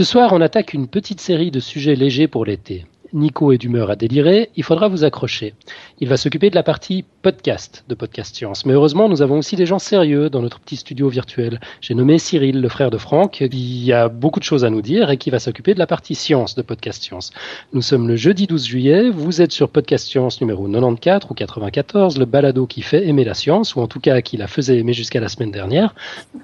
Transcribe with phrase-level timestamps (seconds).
[0.00, 2.86] Ce soir, on attaque une petite série de sujets légers pour l'été.
[3.12, 5.52] Nico est d'humeur à délirer, il faudra vous accrocher.
[5.98, 8.64] Il va s'occuper de la partie podcast de Podcast Science.
[8.64, 11.60] Mais heureusement, nous avons aussi des gens sérieux dans notre petit studio virtuel.
[11.82, 15.10] J'ai nommé Cyril, le frère de Franck, qui a beaucoup de choses à nous dire
[15.10, 17.30] et qui va s'occuper de la partie science de Podcast Science.
[17.74, 22.16] Nous sommes le jeudi 12 juillet, vous êtes sur Podcast Science numéro 94 ou 94,
[22.16, 24.94] le balado qui fait aimer la science, ou en tout cas qui la faisait aimer
[24.94, 25.94] jusqu'à la semaine dernière.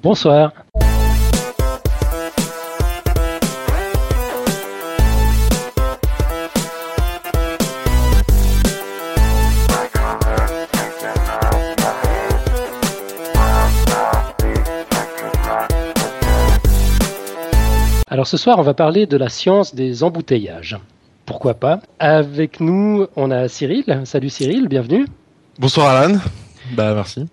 [0.03, 0.53] Bonsoir.
[18.17, 20.79] Alors ce soir, on va parler de la science des embouteillages.
[21.27, 21.81] Pourquoi pas?
[21.99, 24.01] Avec nous, on a Cyril.
[24.05, 25.05] Salut Cyril, bienvenue.
[25.59, 26.17] Bonsoir Alan.
[26.73, 27.27] Bah merci.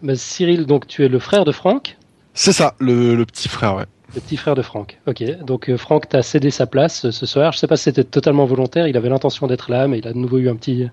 [0.00, 1.98] Bah, Cyril, donc tu es le frère de Franck?
[2.32, 3.84] C'est ça, le, petit frère, ouais.
[4.14, 4.98] Le petit frère de Franck.
[5.06, 5.22] Ok.
[5.44, 7.52] Donc euh, Franck t'a cédé sa place euh, ce soir.
[7.52, 8.88] Je sais pas si c'était totalement volontaire.
[8.88, 10.88] Il avait l'intention d'être là, mais il a de nouveau eu un petit,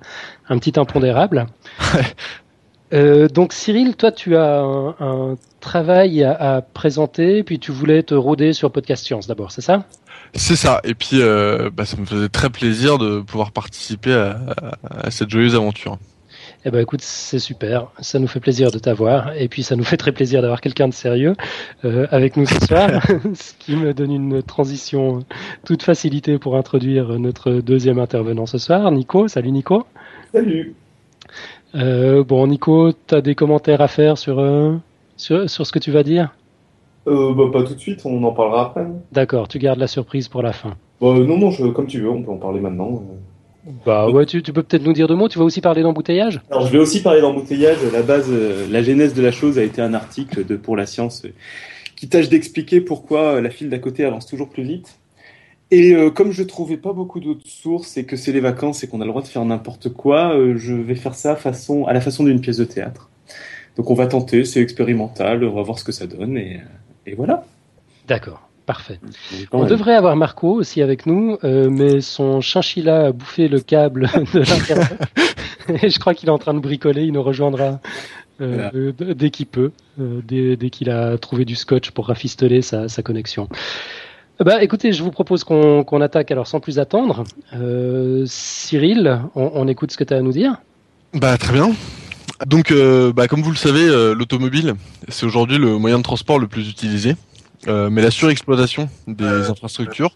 [0.49, 1.45] un petit impondérable.
[2.93, 8.53] Euh, donc Cyril, toi tu as un, travail à, présenter, puis tu voulais te rôder
[8.53, 9.85] sur Podcast Science d'abord, c'est ça?
[10.33, 15.11] C'est ça, et puis euh, bah, ça me faisait très plaisir de pouvoir participer à,
[15.11, 15.97] cette joyeuse aventure.
[16.65, 19.83] Eh ben écoute, c'est super, ça nous fait plaisir de t'avoir, et puis ça nous
[19.83, 21.35] fait très plaisir d'avoir quelqu'un de sérieux
[21.85, 22.89] euh, avec nous ce soir,
[23.33, 25.25] ce qui me donne une transition
[25.65, 29.27] toute facilité pour introduire notre deuxième intervenant ce soir, Nico.
[29.27, 29.85] Salut Nico.
[30.33, 30.75] Salut.
[31.77, 34.75] Euh, bon, Nico, tu as des commentaires à faire sur, euh,
[35.15, 36.35] sur, sur, ce que tu vas dire?
[37.07, 38.85] Euh, bah, Pas tout de suite, on en parlera après.
[39.11, 40.75] D'accord, tu gardes la surprise pour la fin.
[40.99, 43.03] Bah, non, non, je, comme tu veux, on peut en parler maintenant.
[43.85, 45.27] Bah ouais, tu, tu peux peut-être nous dire deux mots.
[45.27, 46.39] Tu vas aussi parler d'embouteillage?
[46.49, 47.79] Alors je vais aussi parler d'embouteillage.
[47.91, 48.31] La base,
[48.71, 51.25] la genèse de la chose a été un article de Pour la science
[51.97, 54.96] qui tâche d'expliquer pourquoi la file d'à côté avance toujours plus vite.
[55.69, 58.87] Et euh, comme je trouvais pas beaucoup d'autres sources et que c'est les vacances et
[58.87, 61.93] qu'on a le droit de faire n'importe quoi, euh, je vais faire ça façon, à
[61.93, 63.09] la façon d'une pièce de théâtre.
[63.75, 66.61] Donc on va tenter, c'est expérimental, on va voir ce que ça donne et,
[67.05, 67.45] et voilà.
[68.07, 68.99] D'accord, parfait.
[69.51, 74.09] On devrait avoir Marco aussi avec nous, euh, mais son chinchilla a bouffé le câble
[74.33, 74.97] de l'internet.
[75.83, 77.81] et je crois qu'il est en train de bricoler, il nous rejoindra
[78.39, 83.49] dès qu'il peut, dès, dès qu'il a trouvé du scotch pour rafistoler sa, sa connexion.
[84.39, 87.23] Bah, écoutez, je vous propose qu'on attaque alors sans plus attendre.
[87.55, 90.57] Euh, Cyril, on, écoute ce que tu as à nous dire.
[91.13, 91.71] Bah très bien.
[92.45, 94.75] Donc, euh, bah, comme vous le savez, euh, l'automobile,
[95.07, 97.15] c'est aujourd'hui le moyen de transport le plus utilisé.
[97.65, 100.11] mais la surexploitation des infrastructures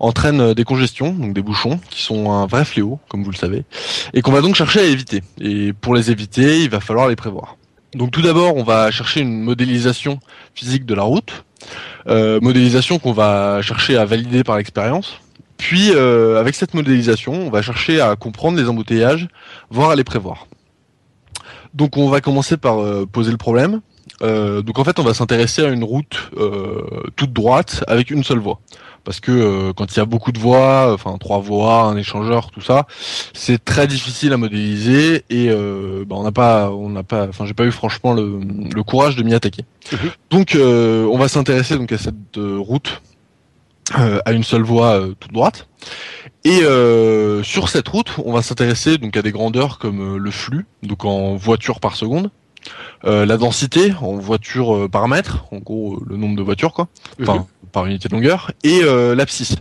[0.00, 3.64] entraîne des congestions, donc des bouchons, qui sont un vrai fléau, comme vous le savez,
[4.12, 5.22] et qu'on va donc chercher à éviter.
[5.40, 7.56] Et pour les éviter, il va falloir les prévoir.
[7.94, 10.18] Donc tout d'abord, on va chercher une modélisation
[10.54, 11.44] physique de la route,
[12.08, 15.20] euh, modélisation qu'on va chercher à valider par l'expérience.
[15.58, 19.28] Puis, euh, avec cette modélisation, on va chercher à comprendre les embouteillages,
[19.70, 20.48] voire à les prévoir.
[21.74, 23.80] Donc, on va commencer par euh, poser le problème.
[24.22, 26.30] Donc, en fait, on va s'intéresser à une route
[27.16, 28.60] toute droite avec une seule voie
[29.04, 32.50] parce que euh, quand il y a beaucoup de voix, enfin trois voix, un échangeur,
[32.50, 32.86] tout ça,
[33.32, 37.46] c'est très difficile à modéliser et euh, bah, on n'a pas, on n'a pas, enfin
[37.46, 38.40] j'ai pas eu franchement le,
[38.74, 39.64] le courage de m'y attaquer.
[39.92, 39.98] Mhm.
[40.30, 43.02] Donc euh, on va s'intéresser donc à cette route
[43.94, 45.66] à une seule voie toute droite.
[46.44, 46.60] Et
[47.42, 51.34] sur cette route, on va s'intéresser donc à des grandeurs comme le flux, donc en
[51.34, 52.30] voitures par seconde,
[53.04, 56.88] la densité en voitures par mètre, en gros le nombre de voitures quoi.
[57.20, 59.56] Enfin, par unité de longueur, et euh, l'abscisse.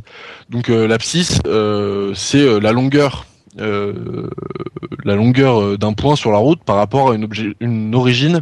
[0.50, 3.26] Donc euh, l'abscisse, euh, c'est la longueur,
[3.58, 8.42] la longueur d'un point sur la route par rapport à une, objet, une origine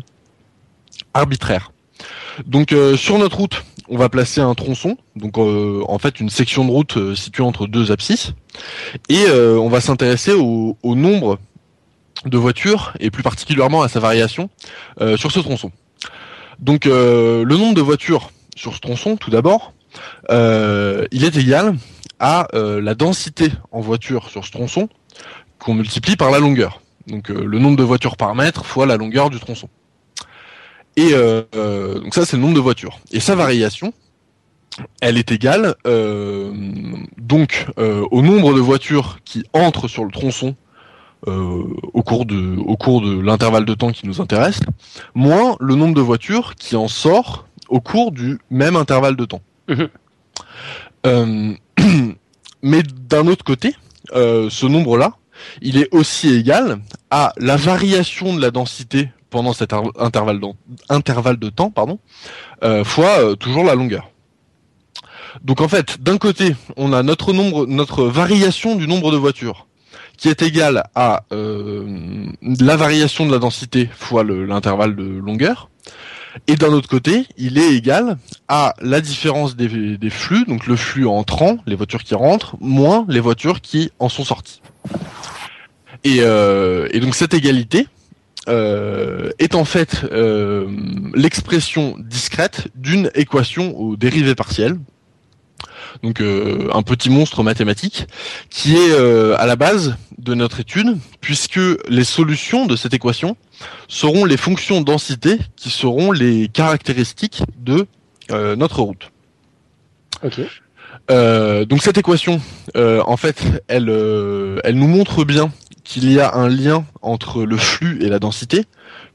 [1.14, 1.72] arbitraire.
[2.46, 6.70] Donc sur notre route, on va placer un tronçon, donc en fait une section de
[6.70, 8.34] route située entre deux abscisses,
[9.10, 11.40] et on va s'intéresser au, au, nombre
[12.26, 14.50] de voitures et plus particulièrement à sa variation
[15.16, 15.72] sur ce tronçon.
[16.60, 19.74] Donc le nombre de voitures sur ce tronçon, tout d'abord,
[20.30, 21.76] euh, il est égal
[22.20, 24.90] à euh, la densité en voiture sur ce tronçon
[25.58, 26.82] qu'on multiplie par la longueur.
[27.08, 29.70] Donc euh, le nombre de voitures par mètre fois la longueur du tronçon.
[30.96, 33.00] Et donc ça c'est le nombre de voitures.
[33.14, 33.94] Et sa variation,
[35.00, 35.76] elle est égale
[37.18, 40.58] donc au nombre de voitures qui entrent sur le tronçon
[41.28, 44.62] au cours de au cours de l'intervalle de temps qui nous intéresse,
[45.16, 49.42] moins le nombre de voitures qui en sort au cours du même intervalle de temps.
[49.68, 49.90] Mhm.
[51.06, 51.54] Euh,
[52.62, 53.76] mais d'un autre côté,
[54.14, 55.14] euh, ce nombre-là,
[55.62, 56.80] il est aussi égal
[57.12, 60.48] à la variation de la densité pendant cet intervalle, de,
[60.90, 62.00] intervalle de temps, pardon,
[62.64, 64.10] euh, fois toujours la longueur.
[65.44, 69.68] Donc en fait, d'un côté, on a notre nombre, notre variation du nombre de voitures
[70.20, 75.70] qui est égale à euh, la variation de la densité fois l'intervalle de longueur.
[76.48, 78.18] Et d'un autre côté, il est égal
[78.48, 83.06] à la différence des, des, flux, donc le flux entrant, les voitures qui rentrent, moins
[83.08, 84.62] les voitures qui en sont sorties.
[86.04, 87.88] Et, euh, et donc cette égalité
[88.48, 90.68] euh, est en fait euh,
[91.14, 94.78] l'expression discrète d'une équation aux dérivées partielles,
[96.04, 98.08] donc euh, un petit monstre mathématique,
[98.50, 103.38] qui est euh, à la base de notre étude, puisque les solutions de cette équation
[103.88, 107.88] seront les fonctions densité qui seront les caractéristiques de
[108.32, 109.12] euh, notre route.
[111.10, 112.42] Donc cette équation,
[112.76, 113.90] en fait, elle,
[114.64, 115.52] elle nous montre bien
[115.84, 118.66] qu'il y a un lien entre le flux et la densité,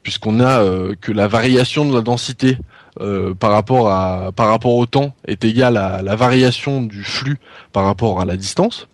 [0.03, 0.61] puisqu'on a
[0.99, 2.57] que la variation de la densité
[3.01, 7.37] euh, par rapport à par rapport au temps est égal à la variation du flux
[7.73, 8.87] par rapport à la distance.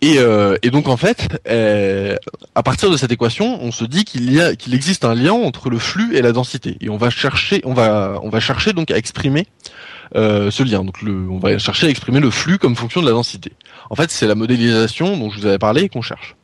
[0.00, 2.16] Et, euh, et donc en fait, euh,
[2.54, 5.32] à partir de cette équation, on se dit qu'il y a qu'il existe un lien
[5.32, 6.76] entre le flux et la densité.
[6.80, 9.46] Et on va chercher, on va on va chercher donc à exprimer
[10.14, 10.84] ce lien.
[10.84, 13.52] Donc le, on va chercher à exprimer le flux comme fonction de la densité.
[13.90, 16.36] En fait, c'est la modélisation dont je vous avais parlé qu'on cherche.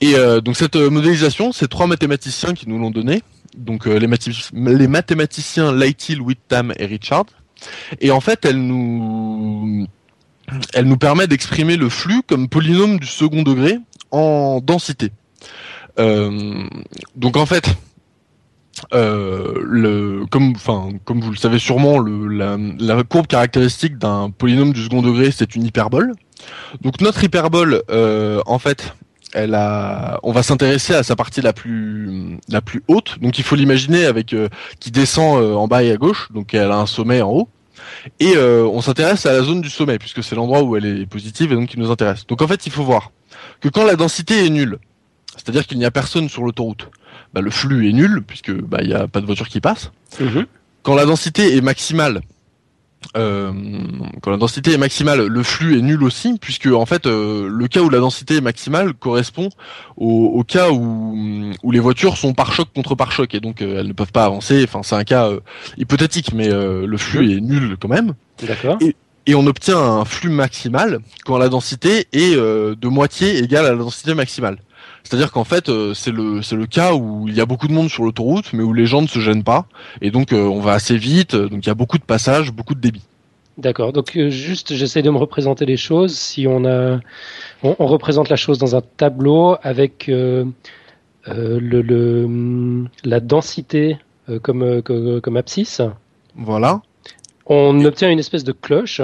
[0.00, 3.22] Et donc cette modélisation, c'est trois mathématiciens qui nous l'ont donnée
[3.56, 7.26] donc euh, les, mathématiciens Lytle, Whittam et Richard.
[8.00, 9.86] Et en fait, elle nous,
[10.82, 13.78] nous permet d'exprimer le flux comme polynôme du second degré
[14.10, 15.10] en densité.
[15.98, 16.62] Euh,
[17.16, 17.64] donc en fait,
[18.94, 20.54] euh, comme,
[21.04, 25.64] comme vous le savez sûrement, la, courbe caractéristique d'un polynôme du second degré, c'est une
[25.64, 26.12] hyperbole.
[26.80, 27.82] Donc notre hyperbole,
[28.46, 28.94] en fait,
[29.32, 33.18] elle a, on va s'intéresser à sa partie la plus la plus haute.
[33.20, 34.48] Donc il faut l'imaginer avec euh,
[34.80, 36.28] qui descend euh, en bas et à gauche.
[36.32, 37.48] Donc elle a un sommet en haut.
[38.20, 41.06] Et euh, on s'intéresse à la zone du sommet puisque c'est l'endroit où elle est
[41.06, 42.26] positive et donc qui nous intéresse.
[42.26, 43.12] Donc en fait il faut voir
[43.60, 44.78] que quand la densité est nulle,
[45.36, 46.88] c'est-à-dire qu'il n'y a personne sur l'autoroute,
[47.34, 49.90] bah, le flux est nul puisque bah il y a pas de voiture qui passe.
[50.20, 50.46] Mhm.
[50.82, 52.22] Quand la densité est maximale,
[53.16, 53.52] euh,
[54.22, 57.68] quand la densité est maximale, le flux est nul aussi, puisque en fait euh, le
[57.68, 59.48] cas où la densité est maximale correspond
[59.96, 63.80] au, cas où, où les voitures sont par choc contre par choc et donc euh,
[63.80, 64.62] elles ne peuvent pas avancer.
[64.64, 65.30] Enfin c'est un cas
[65.76, 68.14] hypothétique, mais le flux est nul quand même.
[68.46, 68.78] D'accord.
[68.80, 68.94] Et,
[69.26, 73.76] et, on obtient un flux maximal quand la densité est de moitié égale à la
[73.76, 74.58] densité maximale.
[75.08, 77.72] C'est-à-dire qu'en fait, euh, c'est le c'est le cas où il y a beaucoup de
[77.72, 79.64] monde sur l'autoroute, mais où les gens ne se gênent pas,
[80.02, 81.34] et donc euh, on va assez vite.
[81.34, 83.04] Donc il y a beaucoup de passages, beaucoup de débit.
[83.56, 83.94] D'accord.
[83.94, 86.14] Donc euh, juste, j'essaie de me représenter les choses.
[86.14, 87.00] Si on a,
[87.62, 90.52] on, représente la chose dans un tableau avec le,
[91.26, 93.96] le, la densité
[94.42, 95.80] comme, comme abscisse.
[96.36, 96.82] Voilà.
[97.46, 99.00] On obtient une espèce de cloche.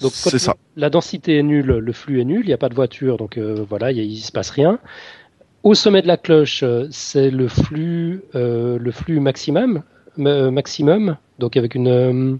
[0.00, 0.54] Donc ça.
[0.76, 3.36] La densité est nulle, le flux est nul, il n'y a pas de voiture, donc
[3.36, 4.78] euh, voilà, il ne se passe rien.
[5.64, 9.82] Au sommet de la cloche, euh, c'est le flux, euh, le flux maximum,
[10.16, 12.38] maximum, donc avec une,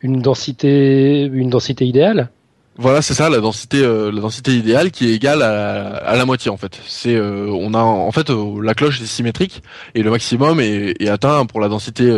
[0.00, 2.30] une densité, une densité idéale.
[2.80, 6.50] Voilà, c'est ça, la densité, euh, la densité idéale qui est égale à, la moitié
[6.50, 6.80] en fait.
[6.86, 9.62] C'est, euh, on a en fait euh, la cloche est symétrique
[9.94, 12.10] et le maximum est, atteint pour la densité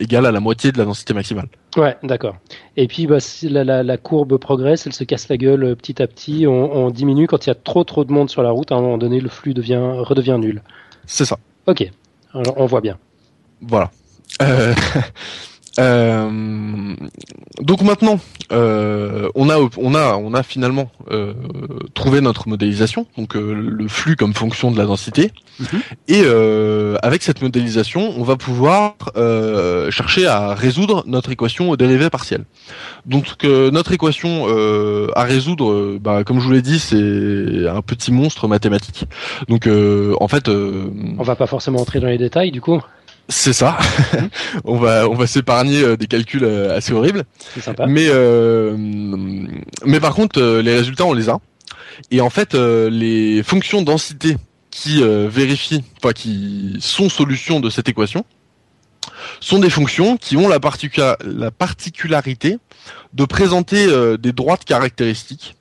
[0.00, 1.46] égale à la moitié de la densité maximale.
[1.76, 2.34] Ouais, d'accord.
[2.76, 6.44] Et puis bah, la, la, courbe progresse, elle se casse la gueule petit à petit,
[6.48, 8.72] on, diminue quand il y a trop trop de monde sur la route.
[8.72, 10.60] À un moment donné, le flux devient redevient nul.
[11.06, 11.38] C'est ça.
[11.68, 11.88] Ok,
[12.34, 12.98] Alors, on voit bien.
[13.60, 13.92] Voilà.
[15.78, 16.94] Euh,
[17.60, 18.18] donc maintenant,
[18.52, 21.34] euh, on a on a on a finalement euh,
[21.94, 25.30] trouvé notre modélisation, donc euh, le flux comme fonction de la densité.
[25.60, 25.80] Mhm.
[26.08, 28.94] Et euh, avec cette modélisation, on va pouvoir
[29.90, 32.44] chercher à résoudre notre équation aux dérivées partielles.
[33.06, 34.46] Donc notre équation
[35.14, 39.04] à résoudre, bah, comme je vous l'ai dit, c'est un petit monstre mathématique.
[39.48, 42.80] Donc en fait, on va pas forcément entrer dans les détails du coup?
[43.30, 43.78] C'est ça.
[44.64, 47.24] on va on va s'épargner euh, des calculs euh, assez horribles.
[47.54, 47.86] C'est sympa.
[47.86, 48.76] Mais euh,
[49.86, 51.38] mais par contre les résultats on les a.
[52.10, 54.36] Et en fait les fonctions densité
[54.70, 58.24] qui vérifient, enfin qui sont solutions de cette équation,
[59.40, 60.58] sont des fonctions qui ont la,
[61.24, 62.58] la particularité
[63.12, 63.86] de présenter
[64.18, 65.56] des droites caractéristiques.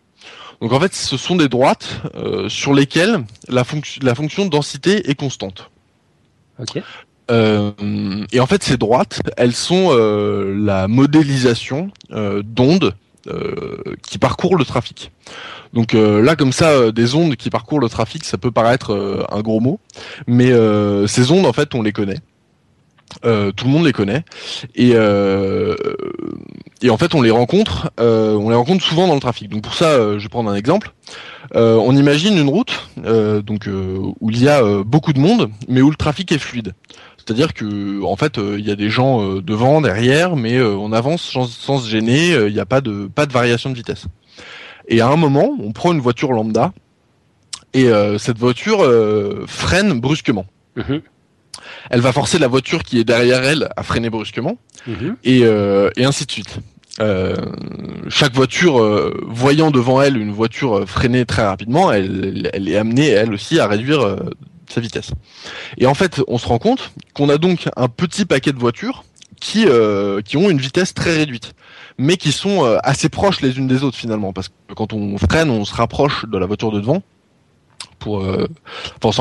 [0.62, 2.02] Donc en fait, ce sont des droites
[2.48, 5.70] sur lesquelles la, fonction la fonction densité est constante.
[6.60, 6.84] Okay.
[7.30, 7.72] Euh,
[8.32, 12.96] et en fait, ces droites, elles sont euh, la modélisation euh, d'ondes
[14.02, 15.12] qui parcourent le trafic.
[15.72, 19.60] Donc là, comme ça, des ondes qui parcourent le trafic, ça peut paraître un gros
[19.60, 19.80] mot,
[20.26, 20.52] mais
[21.06, 22.22] ces ondes, en fait, on les connaît.
[23.26, 24.24] Euh, tout le monde les connaît
[24.76, 25.76] et euh,
[26.82, 29.64] et en fait on les rencontre euh, on les rencontre souvent dans le trafic donc
[29.64, 30.94] pour ça je vais prendre un exemple
[31.56, 35.96] on imagine une route donc où il y a beaucoup de monde mais où le
[35.96, 36.76] trafic est fluide
[37.30, 41.48] c'est-à-dire que en fait il y a des gens devant derrière mais on avance sans,
[41.48, 44.06] sans se gêner il n'y a pas de pas de variation de vitesse
[44.88, 46.74] et à un moment on prend une voiture lambda
[47.76, 48.80] et cette voiture
[49.48, 50.98] freine brusquement mmh
[51.90, 54.58] elle va forcer la voiture qui est derrière elle à freiner brusquement,
[54.88, 55.16] mhm.
[55.28, 56.60] euh, et, ainsi de suite.
[57.00, 57.36] Euh,
[58.10, 63.34] chaque voiture euh, voyant devant elle une voiture freiner très rapidement, elle, est amenée elle
[63.34, 64.18] aussi à réduire
[64.72, 65.12] sa vitesse.
[65.78, 69.04] Et en fait, on se rend compte qu'on a donc un petit paquet de voitures
[69.40, 69.66] qui
[70.26, 71.54] qui ont une vitesse très réduite,
[71.98, 75.50] mais qui sont assez proches les unes des autres finalement, parce que quand on freine,
[75.50, 77.02] on se rapproche de la voiture de devant
[78.00, 78.48] pour euh,
[78.98, 79.12] enfin on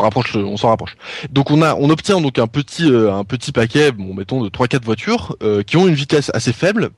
[0.56, 0.96] s'en rapproche
[1.30, 4.48] donc on a on obtient donc un petit euh, un petit paquet bon mettons de
[4.48, 6.90] 3 4 voitures euh, qui ont une vitesse assez faible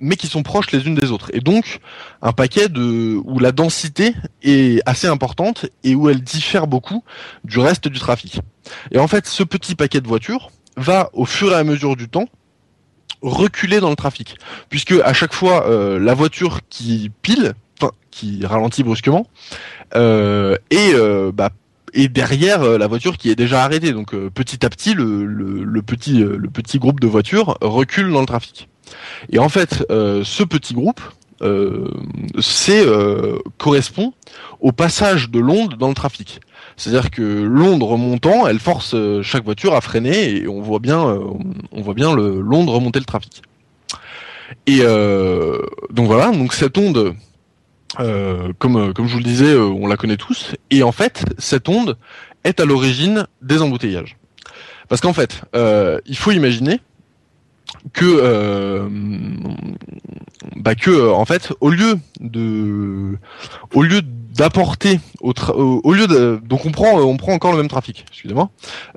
[0.00, 1.80] mais qui sont proches les unes des autres et donc
[2.22, 7.02] un paquet où la densité est assez importante et où elle diffère beaucoup
[7.44, 8.40] du reste du trafic
[8.92, 12.08] et en fait ce petit paquet de voitures va au fur et à mesure du
[12.08, 12.26] temps
[13.22, 14.36] reculer dans le trafic
[14.68, 15.66] puisque à chaque fois
[15.98, 17.54] la voiture qui pile
[18.18, 19.26] qui ralentit brusquement
[19.94, 21.50] euh, et euh, bah,
[21.94, 23.92] derrière euh, la voiture qui est déjà arrêtée.
[23.92, 28.68] Donc petit à petit, le petit groupe de voitures recule dans le trafic.
[29.30, 31.00] Et en fait, ce petit groupe,
[32.40, 32.84] c'est
[33.58, 34.12] correspond
[34.60, 36.40] au passage de l'onde dans le trafic.
[36.76, 41.82] C'est-à-dire que l'onde remontant, elle force chaque voiture à freiner et on voit bien, on
[41.82, 43.42] voit bien l'onde remonter le trafic.
[44.66, 47.14] Et donc voilà, donc cette onde
[48.00, 50.54] euh, comme, euh, comme je vous le disais, euh, on la connaît tous.
[50.70, 51.96] Et en fait, cette onde
[52.44, 54.16] est à l'origine des embouteillages.
[54.88, 55.42] Parce qu'en fait,
[56.06, 56.80] il faut imaginer
[57.92, 58.88] que,
[60.56, 63.18] bah que, en fait, au lieu de,
[63.74, 64.02] au lieu
[64.38, 68.50] d'apporter au, lieu de donc on prend on prend encore le même trafic excusez-moi.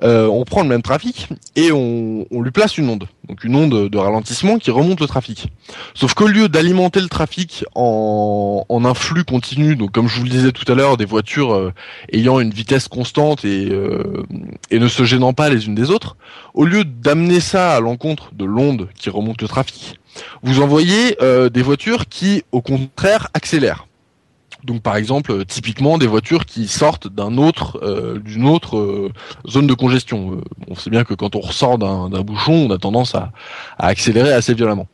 [0.04, 3.88] Euh, on prend le même trafic et on, lui place une onde donc une onde
[3.88, 5.48] de ralentissement qui remonte le trafic.
[5.94, 10.30] Sauf qu'au lieu d'alimenter le trafic en, un flux continu donc comme je vous le
[10.30, 11.72] disais tout à l'heure des voitures euh,
[12.12, 14.22] ayant une vitesse constante et euh,
[14.70, 16.16] et ne se gênant pas les unes des autres
[16.54, 19.98] au lieu d'amener ça à l'encontre de l'onde qui remonte le trafic
[20.42, 21.16] vous envoyez
[21.52, 23.86] des voitures qui au contraire accélèrent
[24.64, 29.12] donc par exemple, euh, typiquement des voitures qui sortent d'un autre, euh, d'une autre euh,
[29.48, 30.40] zone de congestion.
[30.68, 33.32] on sait bien que quand on ressort d'un, bouchon, on a tendance à,
[33.78, 34.86] accélérer assez violemment.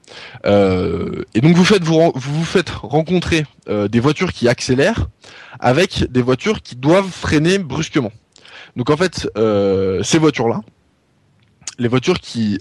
[0.44, 5.08] et donc vous faites vous, vous faites rencontrer des voitures qui accélèrent
[5.60, 8.12] avec des voitures qui doivent freiner brusquement.
[8.76, 9.28] Donc en fait,
[10.02, 10.60] ces voitures-là,
[11.78, 12.58] les voitures qui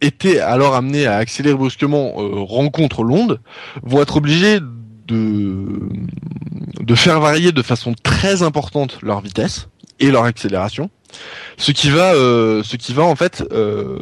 [0.00, 2.12] étaient alors amenées à accélérer brusquement
[2.44, 3.40] rencontrent l'onde,
[3.82, 4.58] vont être obligées
[5.06, 9.68] de faire varier de façon très importante leur vitesse
[10.00, 10.90] et leur accélération,
[11.56, 13.98] ce qui va, euh, ce qui va en fait euh,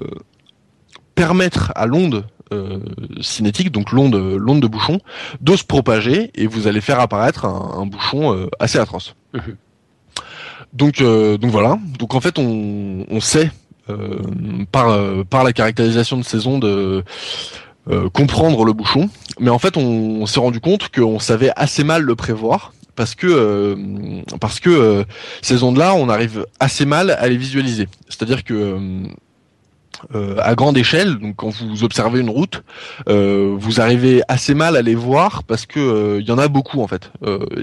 [1.14, 2.80] permettre à l'onde euh,
[3.21, 4.99] cinétique, donc l'onde, l'onde de bouchon,
[5.40, 9.14] de se propager et vous allez faire apparaître un, bouchon assez atroce.
[9.35, 9.57] Mhm.
[10.73, 11.78] Donc, donc voilà.
[11.99, 13.50] Donc en fait, on, on sait
[14.71, 17.04] par par la caractérisation de ces ondes
[17.91, 22.03] euh, comprendre le bouchon, mais en fait on, s'est rendu compte qu'on savait assez mal
[22.03, 25.05] le prévoir parce que euh, parce que euh,
[25.43, 27.89] ces ondes-là, on arrive assez mal à les visualiser.
[28.09, 28.79] C'est-à-dire que
[30.15, 32.63] à grande échelle, donc quand vous observez une route,
[33.07, 36.87] vous arrivez assez mal à les voir parce que il y en a beaucoup en
[36.87, 37.11] fait.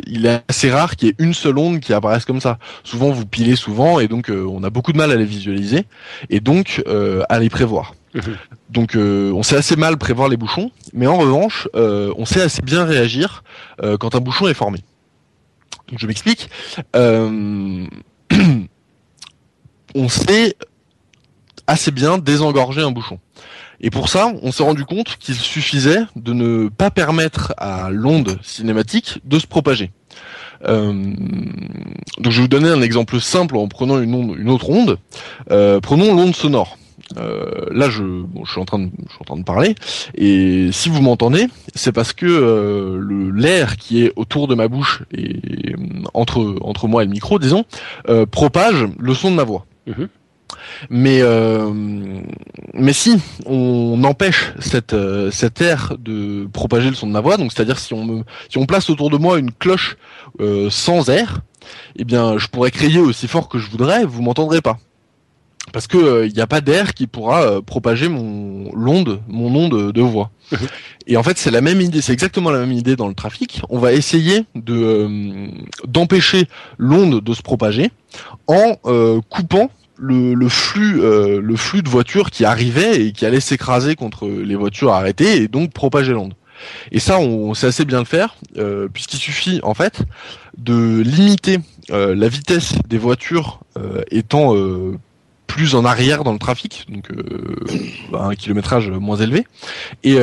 [0.05, 2.59] il est assez rare qu'il y ait une seule onde qui apparaisse comme ça.
[2.83, 5.85] Souvent vous pilez souvent et donc on a beaucoup de mal à les visualiser
[6.29, 6.83] et donc
[7.27, 7.93] à les prévoir.
[8.69, 12.41] Donc euh, on sait assez mal prévoir les bouchons, mais en revanche, euh, on sait
[12.41, 13.43] assez bien réagir
[13.83, 14.79] euh, quand un bouchon est formé.
[15.95, 16.49] Je m'explique.
[16.93, 17.87] on
[20.09, 20.55] sait
[21.65, 23.19] assez bien désengorger un bouchon.
[23.79, 28.39] Et pour ça, on s'est rendu compte qu'il suffisait de ne pas permettre à l'onde
[28.41, 29.91] cinématique de se propager.
[30.61, 31.15] donc
[32.19, 34.97] je vais vous donner un exemple simple en prenant une autre onde.
[35.47, 36.77] prenons l'onde sonore.
[37.15, 38.03] Euh, là, je,
[38.43, 39.75] je, suis en train de, je suis en train de parler,
[40.15, 44.67] et si vous m'entendez, c'est parce que euh, le l'air qui est autour de ma
[44.67, 45.39] bouche et
[45.71, 45.77] euh,
[46.13, 47.65] entre entre moi et le micro, disons,
[48.31, 49.65] propage le son de ma voix.
[49.87, 50.09] Mhm.
[50.89, 51.21] Mais
[52.73, 54.95] mais si on empêche cette
[55.31, 58.57] cet air de propager le son de ma voix, donc c'est-à-dire si on me si
[58.57, 59.97] on place autour de moi une cloche
[60.69, 61.41] sans air,
[61.95, 64.77] eh bien je pourrais crier aussi fort que je voudrais, vous m'entendrez pas
[65.71, 70.01] parce que il n'y a pas d'air qui pourra propager mon l'onde, mon onde de
[70.01, 70.31] voix.
[71.07, 73.61] Et en fait, c'est la même idée, c'est exactement la même idée dans le trafic.
[73.69, 75.49] On va essayer de
[75.85, 76.47] d'empêcher
[76.77, 77.91] l'onde de se propager
[78.47, 78.75] en
[79.29, 84.55] coupant le, flux le flux de voitures qui arrivaient et qui allaient s'écraser contre les
[84.55, 86.33] voitures arrêtées et donc propager l'onde.
[86.91, 90.01] Et ça, on, sait assez bien le faire, euh, puisqu'il suffit en fait
[90.57, 91.59] de limiter
[91.91, 94.55] euh, la vitesse des voitures euh, étant
[95.47, 97.09] plus en arrière dans le trafic, donc
[98.13, 99.47] un kilométrage moins élevé.
[100.03, 100.17] Et,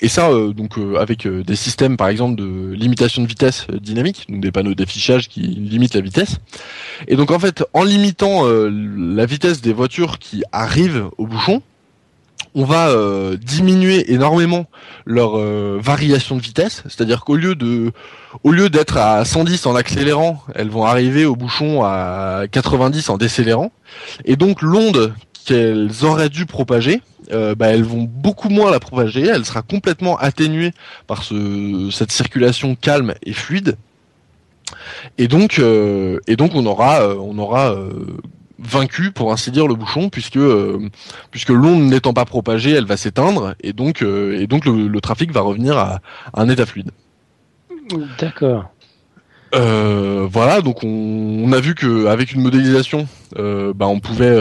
[0.00, 4.52] et ça, donc avec des systèmes par exemple de limitation de vitesse dynamique, donc des
[4.52, 6.38] panneaux d'affichage qui limitent la vitesse.
[7.08, 11.62] Et donc en fait, en limitant la vitesse des voitures qui arrivent au bouchon,
[12.54, 14.66] on va euh, diminuer énormément
[15.04, 17.92] leur euh, variation de vitesse, c'est-à-dire qu'au lieu de
[18.42, 23.16] au lieu d'être à 110 en accélérant, elles vont arriver au bouchon à 90 en
[23.16, 23.72] décélérant.
[24.24, 25.14] Et donc l'onde
[25.46, 27.00] qu'elles auraient dû propager,
[27.32, 30.72] euh, bah, elles vont beaucoup moins la propager, elle sera complètement atténuée
[31.06, 33.76] par ce, cette circulation calme et fluide.
[35.16, 37.74] Et donc, et donc on aura, on aura
[38.58, 40.88] vaincu pour ainsi dire le bouchon puisque euh,
[41.30, 45.30] puisque l'onde n'étant pas propagée elle va s'éteindre et donc euh, et donc le, trafic
[45.32, 46.00] va revenir à,
[46.34, 46.90] un état fluide.
[48.18, 48.70] D'accord.
[49.54, 54.36] Euh, voilà, donc on, a vu que avec une modélisation, bah, on pouvait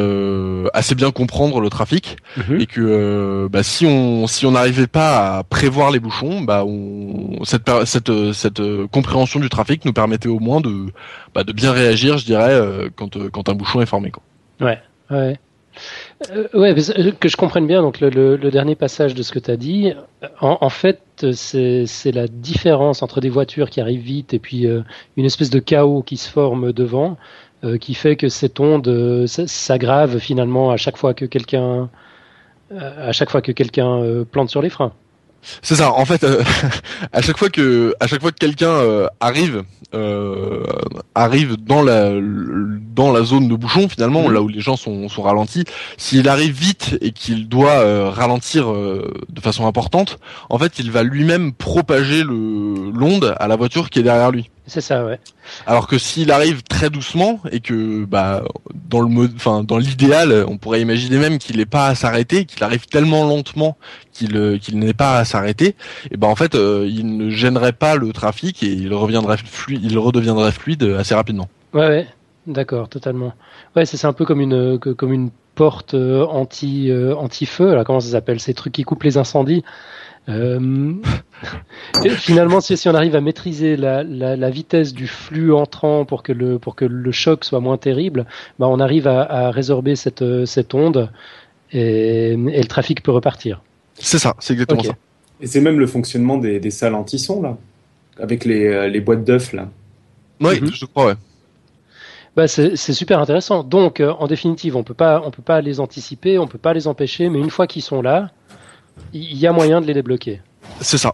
[0.74, 2.60] assez bien comprendre le trafic mhm.
[2.60, 7.44] et que bah, si on si on n'arrivait pas à prévoir les bouchons, bah, on,
[7.44, 8.62] cette cette cette
[8.92, 10.88] compréhension du trafic nous permettait au moins de
[11.34, 12.60] bah, de bien réagir, je dirais,
[12.96, 14.12] quand quand un bouchon est formé.
[14.12, 14.24] Quoi.
[14.60, 14.80] Ouais,
[15.12, 15.40] ouais.
[16.32, 19.40] Euh, ouais, euh, que je comprenne bien, donc le, le, dernier passage de ce que
[19.40, 19.94] tu as dit,
[20.42, 21.00] en, en fait,
[21.34, 24.82] c'est la différence entre des voitures qui arrivent vite et puis euh,
[25.16, 27.18] une espèce de chaos qui se forme devant,
[27.64, 31.90] euh, qui fait que cette onde s'aggrave finalement à chaque fois que quelqu'un
[32.70, 34.92] à chaque fois que quelqu'un plante sur les freins.
[35.62, 35.92] C'est ça.
[35.94, 36.26] En fait,
[37.14, 40.66] à chaque fois que à chaque fois que quelqu'un arrive euh,
[41.16, 44.34] arrive dans la dans la zone de bouchon finalement, mhm.
[44.34, 45.64] là où les gens sont, sont ralentis,
[45.96, 50.20] s'il arrive vite et qu'il doit euh, ralentir euh, de façon importante,
[50.50, 54.50] en fait, il va lui-même propager le l'onde à la voiture qui est derrière lui.
[54.70, 55.18] C'est ça, ouais.
[55.66, 58.44] Alors que s'il arrive très doucement et que bah
[58.90, 62.44] dans le mode, enfin dans l'idéal, on pourrait imaginer même qu'il n'est pas à s'arrêter,
[62.44, 63.78] qu'il arrive tellement lentement
[64.12, 65.78] qu'il euh, qu'il n'est pas à s'arrêter,
[66.12, 69.80] et ben en fait euh, il ne gênerait pas le trafic et il reviendrait fluide,
[69.84, 71.48] il redeviendrait fluide assez rapidement.
[71.74, 72.08] Ouais, ouais.
[72.46, 73.34] D'accord, totalement.
[73.76, 77.86] Ouais, c'est un peu comme une comme une porte euh, anti anti feu là.
[77.86, 78.42] Comment ça s'appelle?
[78.42, 79.64] Ces trucs qui coupent les incendies.
[80.30, 80.94] Euh,
[82.18, 86.22] finalement, si, si, on arrive à maîtriser la, la, la, vitesse du flux entrant pour
[86.22, 88.26] que le, pour que le choc soit moins terrible,
[88.60, 91.10] bah on arrive à, à résorber cette, cette onde
[91.72, 93.62] et, et, le trafic peut repartir.
[93.96, 94.96] C'est ça, c'est exactement ça.
[95.40, 97.58] Et c'est même le fonctionnement des, des salles anti-son, là,
[98.20, 99.70] avec les, euh, les boîtes d'œufs, là.
[100.42, 100.72] Oui, mhm.
[100.72, 101.16] je crois, ouais.
[102.36, 103.64] Bah, c'est super intéressant.
[103.64, 106.74] Donc, euh, en définitive, on peut pas, on peut pas les anticiper, on peut pas
[106.74, 108.30] les empêcher, mais une fois qu'ils sont là,
[109.14, 110.42] il y a moyen de les débloquer.
[110.82, 111.14] C'est ça.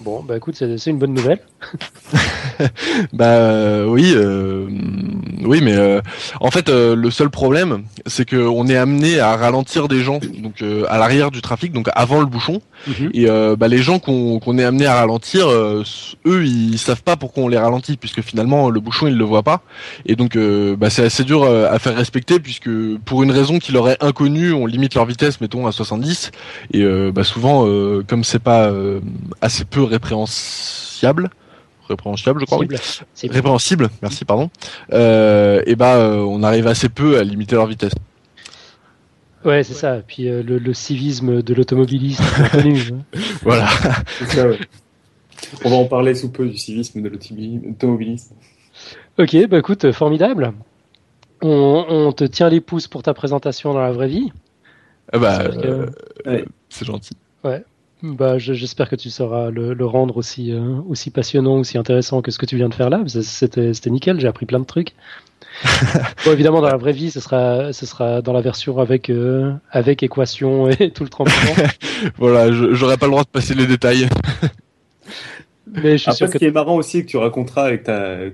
[0.00, 1.40] Bon, bah écoute, c'est une bonne nouvelle.
[3.12, 4.66] bah euh, oui, euh,
[5.44, 6.00] oui, mais euh,
[6.40, 10.62] en fait, le seul problème, c'est que on est amené à ralentir des gens, donc
[10.88, 13.10] à l'arrière du trafic, donc avant le bouchon, mhm.
[13.12, 15.84] et bah, les gens qu'on est amené à ralentir, eux,
[16.44, 19.62] ils savent pas pourquoi on les ralentit, puisque finalement le bouchon ils le voient pas,
[20.06, 20.36] et donc
[20.78, 22.70] bah, c'est assez dur à faire respecter, puisque
[23.04, 26.30] pour une raison qui leur est inconnue, on limite leur vitesse, mettons à 70,
[26.72, 27.66] et bah, souvent,
[28.06, 28.70] comme c'est pas
[29.40, 31.30] assez peu répréhensible,
[31.88, 32.58] répréhensible, je crois.
[32.58, 32.68] Oui.
[33.28, 34.50] Répréhensible, merci, pardon.
[34.92, 37.92] Euh, et bah, euh, on arrive assez peu à limiter leur vitesse.
[39.44, 40.00] Ouais, c'est ça.
[40.06, 42.62] Puis euh, le, civisme de l'automobiliste, hein.
[43.42, 43.68] voilà.
[45.64, 48.32] On va en parler sous peu du civisme de l'automobiliste.
[49.18, 50.52] Ok, bah écoute, formidable.
[51.40, 54.32] On, on, te tient les pouces pour ta présentation dans la vraie vie.
[55.12, 55.50] Ah bah,
[56.68, 57.14] c'est gentil.
[57.44, 57.64] Ouais.
[58.02, 62.38] Bah, j'espère que tu sauras le, rendre aussi, euh, aussi passionnant, aussi intéressant que ce
[62.38, 63.02] que tu viens de faire là.
[63.06, 64.94] C'était nickel, j'ai appris plein de trucs.
[66.24, 69.52] bon, évidemment, dans la vraie vie, ce sera, ce sera dans la version avec, euh,
[69.70, 71.54] avec équation et tout le tremblement.
[72.18, 74.08] voilà, j'aurais pas le droit de passer les détails.
[75.74, 76.34] Mais je suis sûr que...
[76.34, 77.82] Ce qui est marrant aussi que tu raconteras et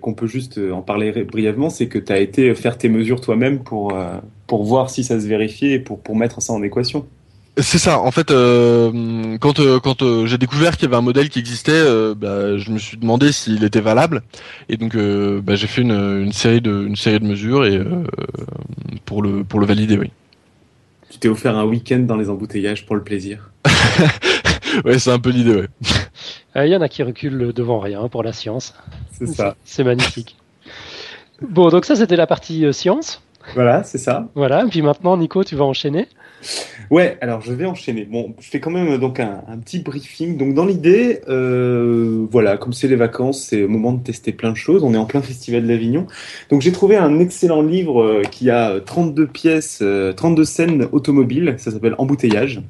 [0.01, 3.61] qu'on peut juste en parler brièvement, c'est que tu as été faire tes mesures toi-même
[3.61, 7.07] pour, euh, pour voir si ça se vérifiait et pour, pour mettre ça en équation.
[7.57, 8.01] C'est ça.
[8.01, 11.39] En fait, euh, quand euh, quand euh, j'ai découvert qu'il y avait un modèle qui
[11.39, 11.83] existait,
[12.17, 14.23] bah, je me suis demandé s'il était valable,
[14.69, 17.81] et donc bah, j'ai fait une, une, série de une série de mesures et
[19.05, 20.11] pour le, pour le valider, oui.
[21.11, 23.51] Tu t'es offert un week-end dans les embouteillages pour le plaisir.
[24.85, 25.69] ouais, c'est un peu l'idée, ouais.
[26.57, 28.75] Il y en a qui reculent devant rien pour la science.
[29.13, 29.55] C'est ça.
[29.65, 30.37] C'est magnifique.
[31.41, 33.23] Bon, donc ça, c'était la partie science.
[33.55, 34.29] Voilà, c'est ça.
[34.35, 36.09] Voilà, et puis maintenant, Nico, tu vas enchaîner.
[36.91, 38.05] Ouais, alors je vais enchaîner.
[38.05, 40.37] Bon, je fais quand même donc un, petit briefing.
[40.37, 44.51] Donc dans l'idée, euh, voilà, comme c'est les vacances, c'est le moment de tester plein
[44.51, 44.83] de choses.
[44.85, 46.07] On est en plein festival d'Avignon.
[46.51, 49.83] Donc j'ai trouvé un excellent livre euh, qui a 32 pièces,
[50.17, 51.55] 32 euh, scènes automobiles.
[51.59, 52.61] Ça s'appelle Embouteillage.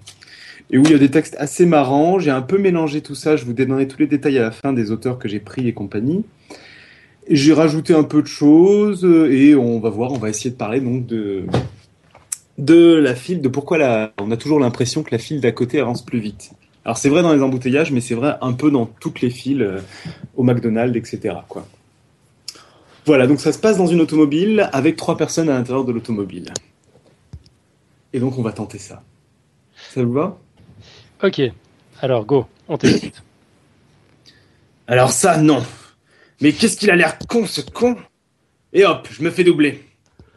[0.70, 2.18] Et où il y a des textes assez marrants.
[2.18, 3.36] J'ai un peu mélangé tout ça.
[3.36, 5.74] Je vous donnerai tous les détails à la fin des auteurs que j'ai pris et
[5.74, 6.24] compagnie.
[7.28, 10.80] J'ai rajouté un peu de choses et on va voir, on va essayer de parler
[10.80, 11.44] donc de
[12.58, 15.80] de la file, de pourquoi la, on a toujours l'impression que la file d'à côté
[15.80, 16.52] avance plus vite.
[16.84, 19.62] Alors c'est vrai dans les embouteillages, mais c'est vrai un peu dans toutes les files
[19.62, 19.80] euh,
[20.36, 21.36] au McDonald's, etc.
[21.48, 21.66] Quoi.
[23.06, 26.52] Voilà, donc ça se passe dans une automobile avec trois personnes à l'intérieur de l'automobile.
[28.12, 29.02] Et donc on va tenter ça.
[29.92, 30.38] Ça vous va?
[31.22, 31.40] Ok,
[32.00, 33.22] alors go, on t'écoute.
[34.86, 35.64] Alors ça, non.
[36.42, 37.96] Mais qu'est-ce qu'il a l'air con, ce con?
[38.74, 39.82] Et hop, je me fais doubler.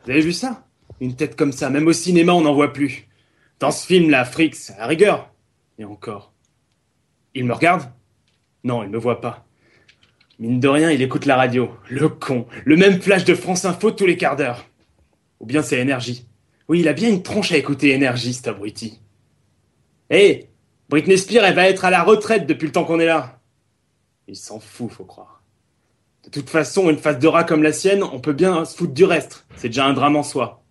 [0.06, 0.67] Vous avez vu ça?
[1.00, 3.08] Une tête comme ça, même au cinéma, on n'en voit plus.
[3.60, 5.32] Dans ce film-là, Frix, à rigueur.
[5.78, 6.34] Et encore.
[7.34, 7.92] Il me regarde?
[8.64, 9.46] Non, il me voit pas.
[10.40, 11.72] Mine de rien, il écoute la radio.
[11.90, 12.48] Le con.
[12.66, 14.66] Le même flash de France Info tous les quarts d'heure.
[15.40, 16.28] Ou bien c'est Énergie.
[16.68, 19.00] Oui, il a bien une tronche à écouter Énergie, cet abruti.
[20.10, 20.50] Hé
[20.90, 23.40] Britney Spears, elle va être à la retraite depuis le temps qu'on est là.
[24.28, 25.42] Il s'en fout, faut croire.
[26.24, 28.94] De toute façon, une face de rat comme la sienne, on peut bien se foutre
[28.94, 29.46] du reste.
[29.56, 30.64] C'est déjà un drame en soi.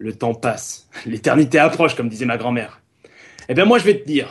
[0.00, 0.88] Le temps passe.
[1.06, 2.80] L'éternité approche, comme disait ma grand-mère.
[3.48, 4.28] Eh bien, moi, je vais te dire.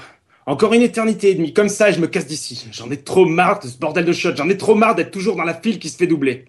[0.47, 2.67] Encore une éternité et demie, comme ça, je me casse d'ici.
[2.71, 4.36] J'en ai trop marre de ce bordel de shot.
[4.36, 6.45] J'en ai trop marre d'être toujours dans la file qui se fait doubler.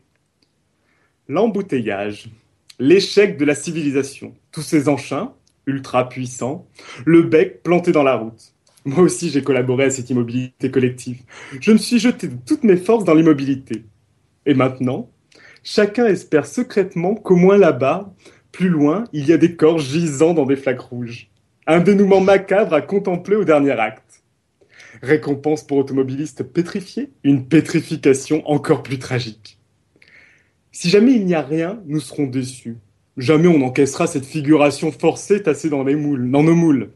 [1.28, 2.30] L'embouteillage.
[2.78, 4.34] L'échec de la civilisation.
[4.52, 5.34] Tous ces enchains,
[5.66, 6.66] ultra puissants.
[7.04, 8.54] Le bec planté dans la route.
[8.86, 11.20] Moi aussi, j'ai collaboré à cette immobilité collective.
[11.60, 13.84] Je me suis jeté de toutes mes forces dans l'immobilité.
[14.46, 15.10] Et maintenant,
[15.62, 18.14] chacun espère secrètement qu'au moins là-bas,
[18.52, 21.28] plus loin, il y a des corps gisant dans des flaques rouges.
[21.66, 24.22] Un dénouement macabre à contempler au dernier acte.
[25.02, 29.58] Récompense pour automobilistes pétrifiés, une pétrification encore plus tragique.
[30.72, 32.76] Si jamais il n'y a rien, nous serons déçus.
[33.16, 36.90] Jamais on encaissera cette figuration forcée tassée dans dans nos moules.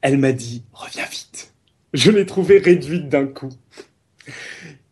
[0.00, 1.54] Elle m'a dit Reviens vite.
[1.92, 3.50] Je l'ai trouvée réduite d'un coup.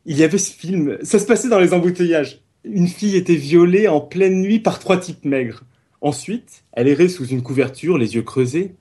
[0.07, 2.41] Il y avait ce film, ça se passait dans les embouteillages.
[2.65, 5.65] Une fille était violée en pleine nuit par trois types maigres.
[6.01, 8.75] Ensuite, elle errait sous une couverture, les yeux creusés.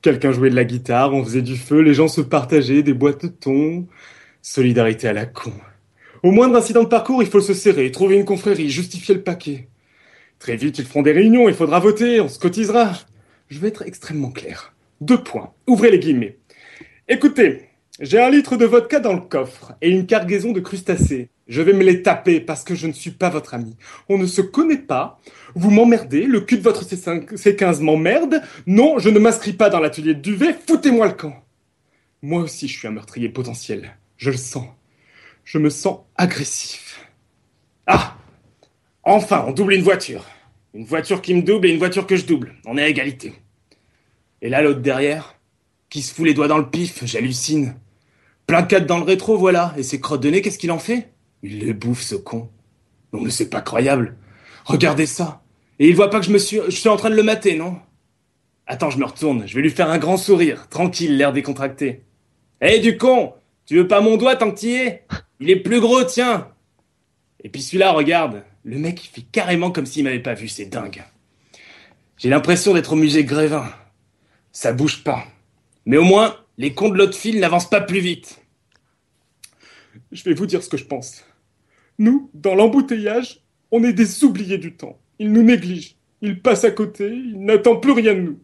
[0.00, 3.24] Quelqu'un jouait de la guitare, on faisait du feu, les gens se partageaient des boîtes
[3.24, 3.86] de thon.
[4.40, 5.52] Solidarité à la con.
[6.22, 9.68] Au moindre incident de parcours, il faut se serrer, trouver une confrérie, justifier le paquet.
[10.38, 12.92] Très vite, ils feront des réunions, il faudra voter, on se cotisera.
[13.48, 14.74] Je vais être extrêmement clair.
[15.00, 15.52] Deux points.
[15.66, 16.38] Ouvrez les guillemets.
[17.08, 17.68] Écoutez,
[18.00, 21.28] j'ai un litre de vodka dans le coffre et une cargaison de crustacés.
[21.46, 23.76] Je vais me les taper parce que je ne suis pas votre ami.
[24.08, 25.20] On ne se connaît pas.
[25.54, 26.26] Vous m'emmerdez.
[26.26, 28.42] Le cul de votre C15 m'emmerde.
[28.66, 30.56] Non, je ne m'inscris pas dans l'atelier de duvet.
[30.66, 31.44] Foutez-moi le camp.
[32.22, 33.96] Moi aussi, je suis un meurtrier potentiel.
[34.16, 34.66] Je le sens.
[35.44, 37.06] Je me sens agressif.
[37.86, 38.16] Ah
[39.04, 40.26] Enfin, on double une voiture.
[40.74, 42.56] Une voiture qui me double et une voiture que je double.
[42.66, 43.34] On est à égalité.
[44.42, 45.36] Et là, l'autre derrière,
[45.90, 47.76] qui se fout les doigts dans le pif, j'hallucine.
[48.48, 49.72] Plein quatre dans le rétro, voilà.
[49.76, 51.12] Et ses crottes de nez, qu'est-ce qu'il en fait?
[51.42, 52.50] Il les bouffe, ce con.
[53.12, 54.16] Non, mais c'est pas croyable.
[54.64, 55.42] Regardez ça.
[55.78, 57.78] Et il voit pas que je suis, je suis en train de le mater, non?
[58.66, 59.46] Attends, je me retourne.
[59.46, 62.02] Je vais lui faire un grand sourire, tranquille, l'air décontracté.
[62.60, 63.34] Hé, du con
[63.66, 65.04] Tu veux pas mon doigt tant que t'y es?
[65.40, 66.48] Il est plus gros, tiens
[67.44, 68.42] Et puis celui-là, regarde.
[68.64, 71.04] Le mec, il fait carrément comme s'il m'avait pas vu, c'est dingue.
[72.16, 73.70] J'ai l'impression d'être au musée Grévin.
[74.50, 75.24] Ça bouge pas.
[75.84, 78.40] Mais au moins, les cons de l'autre file n'avancent pas plus vite.
[80.12, 81.24] Je vais vous dire ce que je pense.
[81.98, 84.98] Nous, dans l'embouteillage, on est des oubliés du temps.
[85.18, 85.96] Ils nous négligent.
[86.22, 87.08] Ils passent à côté.
[87.08, 88.38] Ils n'attendent plus rien de nous.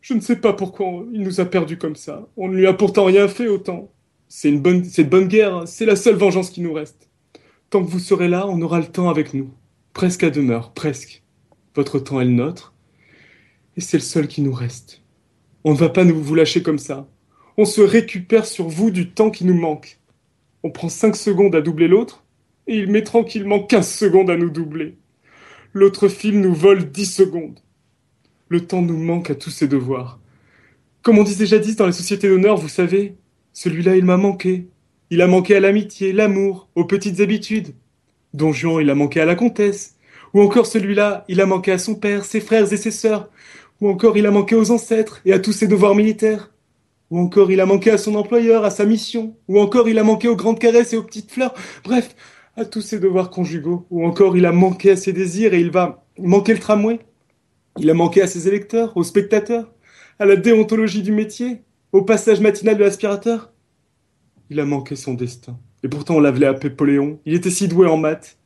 [0.00, 2.28] Je ne sais pas pourquoi il nous a perdus comme ça.
[2.36, 3.90] On ne lui a pourtant rien fait autant.
[4.28, 5.66] C'est une bonne, guerre.
[5.66, 7.08] C'est la seule vengeance qui nous reste.
[7.70, 9.50] Tant que vous serez là, on aura le temps avec nous.
[9.92, 11.22] Presque à demeure, presque.
[11.74, 12.74] Votre temps est le nôtre.
[13.76, 15.02] Et c'est le seul qui nous reste.
[15.64, 17.08] On ne va pas nous vous lâcher comme ça.
[17.56, 19.98] On se récupère sur vous du temps qui nous manque.
[20.62, 22.24] On prend 5 secondes à doubler l'autre,
[22.66, 24.96] et il met tranquillement 15 secondes à nous doubler.
[25.72, 27.60] L'autre fil nous vole 10 secondes.
[28.48, 30.18] Le temps nous manque à tous ses devoirs.
[31.02, 33.14] Comme on disait jadis dans les sociétés d'honneur, vous savez,
[33.52, 34.66] celui-là il m'a manqué.
[35.10, 37.74] Il a manqué à l'amitié, l'amour, aux petites habitudes.
[38.34, 39.96] Don Juan il a manqué à la comtesse.
[40.34, 43.30] Ou encore celui-là, il a manqué à son père, ses frères et ses sœurs.
[43.80, 46.50] Ou encore il a manqué aux ancêtres et à tous ses devoirs militaires.
[47.10, 49.36] Ou encore il a manqué à son employeur, à sa mission.
[49.48, 51.54] Ou encore il a manqué aux grandes caresses et aux petites fleurs.
[51.84, 52.14] Bref,
[52.56, 53.86] à tous ses devoirs conjugaux.
[53.90, 56.98] Ou encore il a manqué à ses désirs et il va manquer le tramway.
[57.78, 59.72] Il a manqué à ses électeurs, aux spectateurs,
[60.18, 63.52] à la déontologie du métier, au passage matinal de l'aspirateur.
[64.50, 65.58] Il a manqué son destin.
[65.84, 67.20] Et pourtant on l'avait appelé Poléon.
[67.24, 68.38] Il était si doué en maths.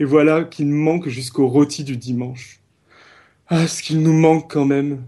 [0.00, 2.60] Et voilà qu'il manque jusqu'au rôti du dimanche.
[3.48, 5.02] Ah, ce qu'il nous manque quand même.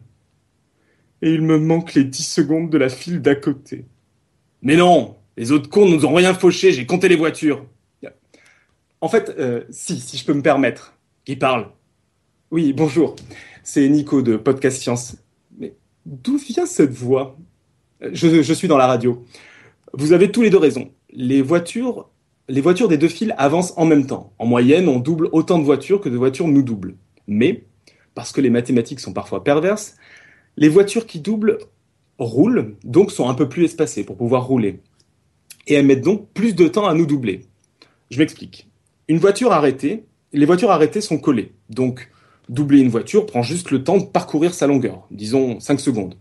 [1.22, 3.84] Et il me manque les dix secondes de la file d'à côté.
[4.62, 7.66] Mais non, les autres cons nous ont rien fauché, j'ai compté les voitures.
[9.02, 10.94] En fait, euh, si, si je peux me permettre.
[11.24, 11.70] Qui parle?
[12.50, 13.16] Oui, bonjour.
[13.62, 15.16] C'est Nico de Podcast Science.
[15.58, 17.38] Mais d'où vient cette voix?
[18.00, 19.24] Je, suis dans la radio.
[19.92, 20.90] Vous avez tous les deux raison.
[21.12, 22.10] Les voitures,
[22.48, 24.32] les voitures des deux files avancent en même temps.
[24.38, 26.96] En moyenne, on double autant de voitures que de voitures nous doublent.
[27.26, 27.64] Mais,
[28.14, 29.96] parce que les mathématiques sont parfois perverses,
[30.56, 31.58] les voitures qui doublent
[32.18, 34.80] roulent, donc sont un peu plus espacées pour pouvoir rouler.
[35.66, 37.42] Et elles mettent donc plus de temps à nous doubler.
[38.10, 38.68] Je m'explique.
[39.08, 41.52] Une voiture arrêtée, les voitures arrêtées sont collées.
[41.68, 42.10] Donc,
[42.48, 46.16] doubler une voiture prend juste le temps de parcourir sa longueur, disons 5 secondes.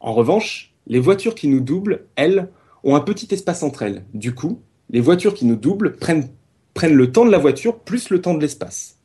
[0.00, 2.48] En revanche, les voitures qui nous doublent, elles,
[2.84, 4.04] ont un petit espace entre elles.
[4.14, 6.28] Du coup, les voitures qui nous doublent prennent,
[6.82, 8.98] le temps de la voiture plus le temps de l'espace.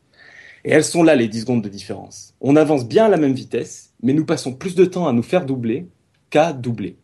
[0.63, 2.35] Et elles sont là les 10 secondes de différence.
[2.39, 5.23] On avance bien à la même vitesse, mais nous passons plus de temps à nous
[5.23, 5.87] faire doubler
[6.29, 6.97] qu'à doubler.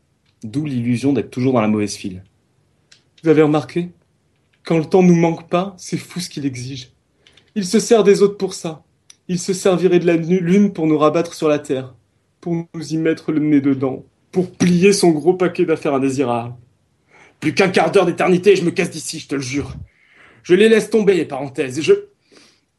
[0.43, 2.23] D'où l'illusion d'être toujours dans la mauvaise file.
[3.23, 3.89] Vous avez remarqué?
[4.63, 6.91] Quand le temps nous manque pas, c'est fou ce qu'il exige.
[7.55, 8.83] Il se sert des autres pour ça.
[9.27, 11.95] Il se servirait de la lune pour nous rabattre sur la terre,
[12.41, 16.55] pour nous y mettre le nez dedans, pour plier son gros paquet d'affaires indésirables.
[17.39, 19.73] Plus qu'un quart d'heure d'éternité et je me casse d'ici, je te le jure.
[20.43, 21.93] Je les laisse tomber, les parenthèses, et je...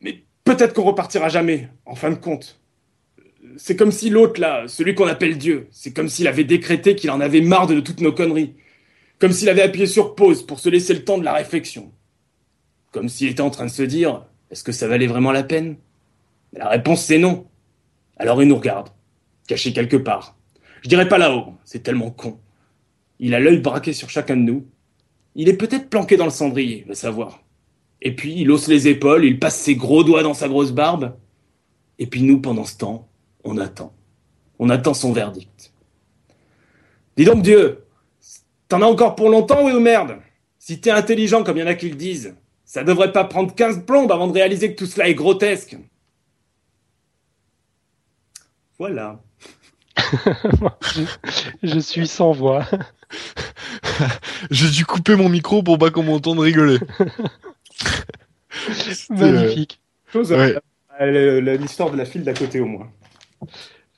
[0.00, 2.61] Mais peut-être qu'on repartira jamais, en fin de compte.
[3.57, 7.11] C'est comme si l'autre, là, celui qu'on appelle Dieu, c'est comme s'il avait décrété qu'il
[7.11, 8.55] en avait marre de toutes nos conneries.
[9.18, 11.92] Comme s'il avait appuyé sur pause pour se laisser le temps de la réflexion.
[12.92, 15.76] Comme s'il était en train de se dire, est-ce que ça valait vraiment la peine?
[16.53, 17.46] La réponse c'est non.
[18.16, 18.88] Alors il nous regarde,
[19.46, 20.37] caché quelque part.
[20.83, 22.38] Je dirais pas là-haut, c'est tellement con.
[23.18, 24.66] Il a l'œil braqué sur chacun de nous.
[25.35, 27.42] Il est peut-être planqué dans le cendrier, va savoir.
[28.03, 31.14] Et puis, il hausse les épaules, il passe ses gros doigts dans sa grosse barbe.
[31.98, 33.10] Et puis nous, pendant ce temps,
[33.44, 33.92] on attend.
[34.59, 35.72] On attend son verdict.
[37.16, 37.85] Dis donc, Dieu,
[38.68, 40.18] t'en as encore pour longtemps, oui ou merde?
[40.59, 43.55] Si t'es intelligent comme il y en a qui le disent, ça devrait pas prendre
[43.55, 45.76] 15 plombes avant de réaliser que tout cela est grotesque.
[48.79, 49.20] Voilà.
[51.62, 52.66] je, suis sans voix.
[54.50, 56.79] J'ai dû couper mon micro pour pas qu'on m'entende rigoler.
[59.11, 59.81] Magnifique.
[60.14, 62.90] L'histoire de la file d'à côté au moins.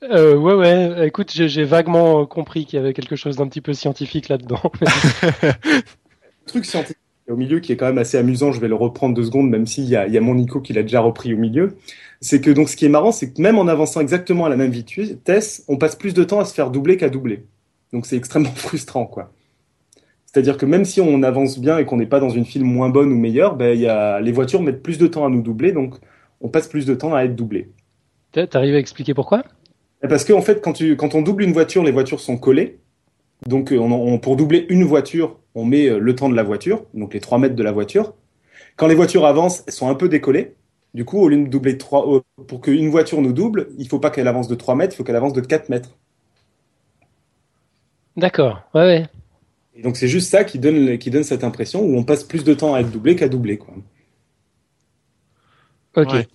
[0.03, 1.07] Euh, ouais, ouais.
[1.07, 4.61] Écoute, j'ai vaguement compris qu'il y avait quelque chose d'un petit peu scientifique là-dedans.
[4.81, 6.97] Le truc scientifique
[7.29, 9.65] au milieu qui est quand même assez amusant, je vais le reprendre deux secondes, même
[9.65, 11.77] s'il y y a mon Nico qui l'a déjà repris au milieu.
[12.21, 14.55] C'est que donc ce qui est marrant, c'est que même en avançant exactement à la
[14.55, 17.45] même vitesse, on passe plus de temps à se faire doubler qu'à doubler.
[17.91, 19.31] Donc c'est extrêmement frustrant, quoi.
[20.25, 22.89] C'est-à-dire que même si on avance bien et qu'on n'est pas dans une file moins
[22.89, 25.71] bonne ou meilleure, ben, y a, les voitures mettent plus de temps à nous doubler,
[25.71, 25.95] donc
[26.41, 27.69] on passe plus de temps à être doublé.
[28.33, 29.43] T'arrives à expliquer pourquoi?
[30.01, 32.79] Ben, Parce qu'en fait, quand, tu, quand on double une voiture, les voitures sont collées.
[33.47, 36.85] Donc euh, on, pour doubler une voiture, on met euh, le temps de la voiture,
[36.93, 38.13] donc les 3 mètres de la voiture.
[38.75, 40.55] Quand les voitures avancent, elles sont un peu décollées.
[40.93, 43.89] Du coup, au lieu de doubler 3, euh, pour qu'une voiture nous double, il ne
[43.89, 45.89] faut pas qu'elle avance de 3 mètres, il faut qu'elle avance de 4 mètres.
[48.15, 49.05] D'accord, ouais, ouais.
[49.75, 52.43] Et donc c'est juste ça qui donne, qui donne cette impression où on passe plus
[52.43, 53.57] de temps à être doublé qu'à doubler.
[53.57, 53.73] Quoi.
[55.95, 56.27] Ok.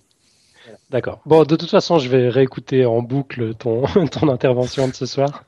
[0.89, 1.21] D'accord.
[1.25, 5.43] Bon, de toute façon, je vais réécouter en boucle ton, ton intervention de ce soir.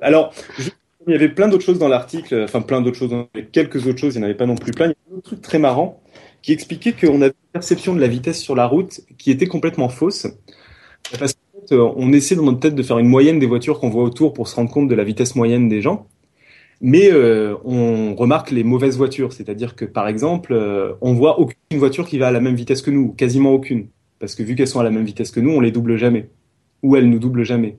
[0.00, 0.32] Alors,
[1.06, 3.12] il y avait plein d'autres choses dans l'article, enfin plein d'autres choses,
[3.52, 4.86] quelques autres choses, il n'y en avait pas non plus plein.
[4.86, 6.02] Il y a un autre truc très marrant
[6.42, 9.88] qui expliquait qu'on avait une perception de la vitesse sur la route qui était complètement
[9.88, 10.26] fausse.
[11.18, 11.34] Parce
[11.68, 14.32] qu'en on essaie dans notre tête de faire une moyenne des voitures qu'on voit autour
[14.32, 16.06] pour se rendre compte de la vitesse moyenne des gens.
[16.80, 21.78] Mais euh, on remarque les mauvaises voitures, c'est-à-dire que par exemple, euh, on voit aucune
[21.78, 24.68] voiture qui va à la même vitesse que nous, quasiment aucune, parce que vu qu'elles
[24.68, 26.30] sont à la même vitesse que nous, on les double jamais,
[26.82, 27.78] ou elles nous doublent jamais.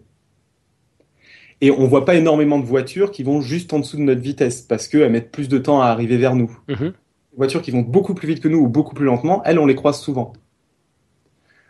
[1.62, 4.62] Et on voit pas énormément de voitures qui vont juste en dessous de notre vitesse
[4.62, 6.58] parce qu'elles mettent plus de temps à arriver vers nous.
[6.70, 6.94] Mhm.
[7.32, 9.66] Les voitures qui vont beaucoup plus vite que nous ou beaucoup plus lentement, elles, on
[9.66, 10.34] les croise souvent.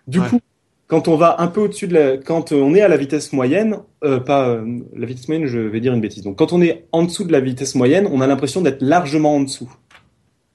[0.08, 0.40] Du coup,
[0.88, 3.78] quand on va un peu au-dessus de la, quand on est à la vitesse moyenne,
[4.04, 6.24] euh, pas euh, la vitesse moyenne, je vais dire une bêtise.
[6.24, 9.36] Donc, quand on est en dessous de la vitesse moyenne, on a l'impression d'être largement
[9.36, 9.72] en dessous.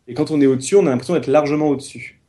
[0.08, 2.20] Et quand on est au-dessus, on a l'impression d'être largement au-dessus.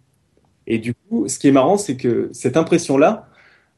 [0.67, 3.29] Et du coup, ce qui est marrant, c'est que cette impression-là,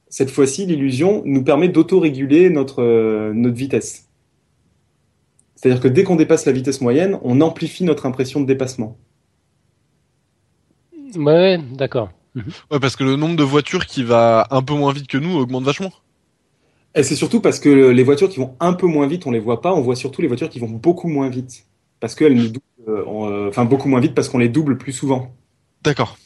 [0.09, 4.07] cette fois-ci, l'illusion nous permet d'autoréguler notre, euh, notre vitesse.
[5.55, 8.97] C'est-à-dire que dès qu'on dépasse la vitesse moyenne, on amplifie notre impression de dépassement.
[11.15, 12.11] Ouais, d'accord.
[12.71, 15.35] Ouais, parce que le nombre de voitures qui va un peu moins vite que nous
[15.37, 15.91] augmente vachement.
[16.93, 19.39] Et c'est surtout parce que les voitures qui vont un peu moins vite, on les
[19.39, 19.73] voit pas.
[19.73, 21.65] On voit surtout les voitures qui vont beaucoup moins vite.
[21.99, 24.93] Parce qu'elles nous doublent, euh, euh, enfin beaucoup moins vite parce qu'on les double plus
[24.93, 25.33] souvent.
[25.83, 26.17] D'accord.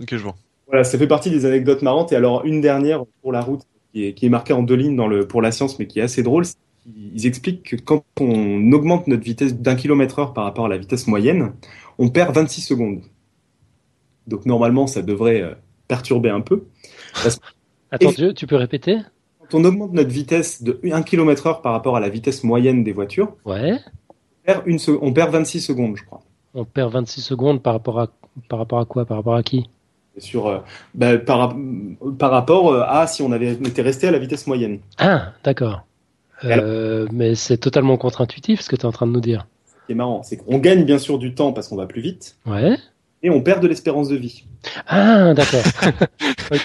[0.00, 0.34] Ok, je vois.
[0.68, 2.12] Voilà, ça fait partie des anecdotes marrantes.
[2.12, 4.96] Et alors, une dernière pour la route qui est, qui est marquée en deux lignes
[4.96, 6.44] dans le, pour la science, mais qui est assez drôle.
[7.14, 10.78] Ils expliquent que quand on augmente notre vitesse d'un kilomètre heure par rapport à la
[10.78, 11.52] vitesse moyenne,
[11.98, 13.02] on perd 26 secondes.
[14.26, 15.54] Donc normalement, ça devrait euh,
[15.88, 16.64] perturber un peu.
[17.22, 17.38] Parce
[17.90, 18.98] Attends, tu, peux répéter?
[19.50, 22.82] Quand on augmente notre vitesse de 1 km heure par rapport à la vitesse moyenne
[22.84, 23.78] des voitures, Ouais.
[24.08, 26.22] on perd, une se- on perd 26 secondes, je crois.
[26.54, 28.08] On perd 26 secondes par rapport à,
[28.48, 29.04] par rapport à quoi?
[29.04, 29.68] Par rapport à qui?
[30.18, 30.58] Sur, euh,
[30.94, 31.56] bah, par,
[32.18, 34.80] par rapport euh, à si on avait était resté à la vitesse moyenne.
[34.98, 35.86] Ah, d'accord.
[36.44, 39.46] Euh, mais c'est totalement contre-intuitif ce que tu es en train de nous dire.
[39.66, 42.02] Ce qui est marrant, c'est qu'on gagne bien sûr du temps parce qu'on va plus
[42.02, 42.76] vite, Ouais.
[43.22, 44.44] et on perd de l'espérance de vie.
[44.86, 45.62] Ah, d'accord.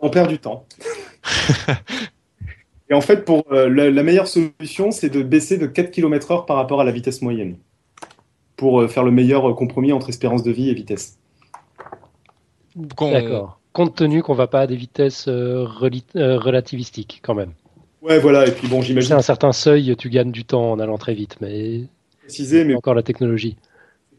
[0.00, 0.66] On perd du temps.
[2.90, 6.30] et en fait, pour euh, la, la meilleure solution, c'est de baisser de 4 km
[6.30, 7.56] heure par rapport à la vitesse moyenne.
[8.56, 11.18] Pour euh, faire le meilleur compromis entre espérance de vie et vitesse.
[12.76, 13.60] D'accord.
[13.72, 17.52] Compte tenu qu'on va pas à des vitesses euh, reli- euh, relativistiques, quand même.
[18.02, 20.78] Ouais, voilà, et puis bon, C'est j'imagine un certain seuil, tu gagnes du temps en
[20.78, 21.82] allant très vite, mais
[22.22, 23.56] préciser, mais encore la technologie.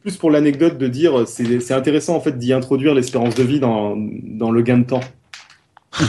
[0.01, 3.59] plus pour l'anecdote de dire, c'est c'est intéressant en fait d'y introduire l'espérance de vie
[3.59, 5.01] dans, dans le gain de temps.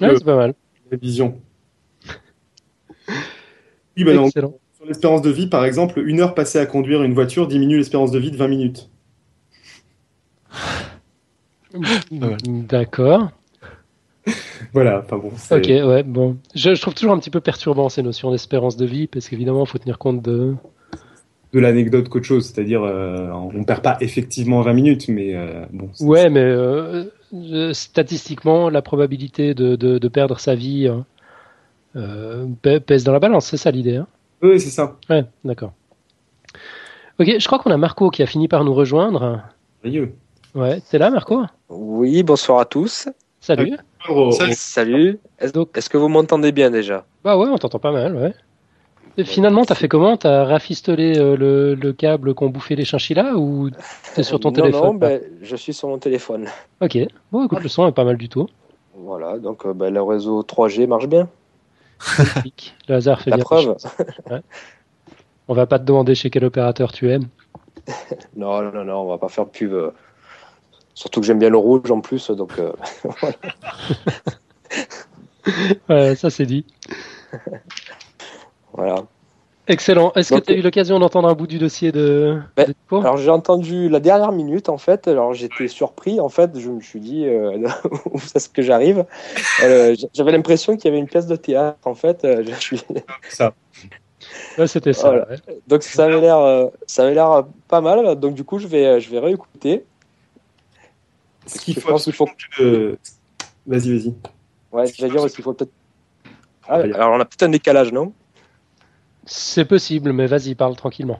[0.00, 0.54] Ouais, c'est pas mal.
[0.90, 1.40] Révision.
[3.96, 4.54] Oui, bah non, Excellent.
[4.76, 8.10] sur l'espérance de vie, par exemple, une heure passée à conduire une voiture diminue l'espérance
[8.12, 8.90] de vie de 20 minutes.
[12.10, 13.30] D'accord.
[14.72, 15.28] Voilà, enfin bon.
[15.50, 16.36] Ok, ouais, bon.
[16.54, 19.64] Je, je trouve toujours un petit peu perturbant ces notions d'espérance de vie, parce qu'évidemment,
[19.64, 20.54] il faut tenir compte de.
[21.52, 22.46] de l'anecdote qu'autre chose.
[22.46, 25.90] C'est-à-dire, euh, on perd pas effectivement 20 minutes, mais euh, bon.
[26.00, 31.06] Ouais, mais euh, euh, statistiquement, la probabilité de, de, de perdre sa vie hein,
[31.94, 33.96] pè- pèse dans la balance, c'est ça l'idée.
[33.96, 34.06] Hein
[34.42, 34.96] Oui, c'est ça.
[35.08, 35.72] ouais, d'accord.
[37.20, 39.42] Ok, je crois qu'on a Marco qui a fini par nous rejoindre.
[39.82, 40.12] Merveilleux.
[40.54, 41.42] Ouais, t'es là, Marco?
[41.68, 43.08] Oui, bonsoir à tous.
[43.40, 43.76] Salut.
[44.08, 44.54] Oh, Salut.
[44.54, 45.18] Salut.
[45.38, 47.04] Est-ce Donc- que vous m'entendez bien déjà?
[47.24, 48.34] Bah ouais, on t'entend pas mal, ouais.
[49.16, 50.16] Et finalement, t'as fait comment?
[50.16, 53.68] T'as rafistolé euh, le, le câble qu'ont bouffé les chinchillas ou
[54.14, 54.82] t'es sur ton non, téléphone?
[54.84, 56.46] Non, ben, je suis sur mon téléphone.
[56.80, 56.96] Ok,
[57.32, 58.46] bon, écoute, le son est pas mal du tout.
[58.94, 61.28] Voilà, donc euh, ben, le réseau 3G marche bien.
[62.88, 63.42] Le hasard fait La bien.
[63.42, 63.76] les preuve.
[64.30, 64.40] Ouais.
[65.48, 67.26] On va pas te demander chez quel opérateur tu aimes.
[68.36, 69.72] Non, non, non, on va pas faire de pub.
[69.72, 69.90] euh.
[70.98, 72.72] Surtout que j'aime bien le rouge en plus, donc euh,
[75.88, 76.66] Ouais, ça c'est dit.
[78.72, 79.04] voilà.
[79.68, 80.12] Excellent.
[80.16, 83.16] Est-ce que tu as eu l'occasion d'entendre un bout du dossier de, Ben, de Alors
[83.16, 86.98] j'ai entendu la dernière minute en fait, alors j'étais surpris en fait, je me suis
[86.98, 87.68] dit euh,
[88.10, 89.04] où est-ce que j'arrive?
[89.62, 92.24] Euh, J'avais l'impression qu'il y avait une pièce de théâtre en fait.
[92.24, 92.82] euh, je suis...
[93.28, 93.54] ça.
[94.58, 95.10] Ouais, c'était ça.
[95.10, 95.28] Voilà.
[95.28, 95.36] ouais.
[95.68, 98.16] Donc ça avait l'air, euh, ça avait l'air pas mal.
[98.16, 99.84] Donc du coup je vais, je vais réécouter.
[101.48, 102.96] Ce qu'il Je faut, pense qu'il faut- que-
[103.66, 104.14] Vas-y, vas-y.
[104.72, 105.72] Ouais, je vais dire qu'il faut peut-être.
[106.68, 106.94] Ah, bien.
[106.94, 108.12] alors on a peut-être un décalage, non?
[109.24, 111.18] C'est possible, mais vas-y, parle tranquillement.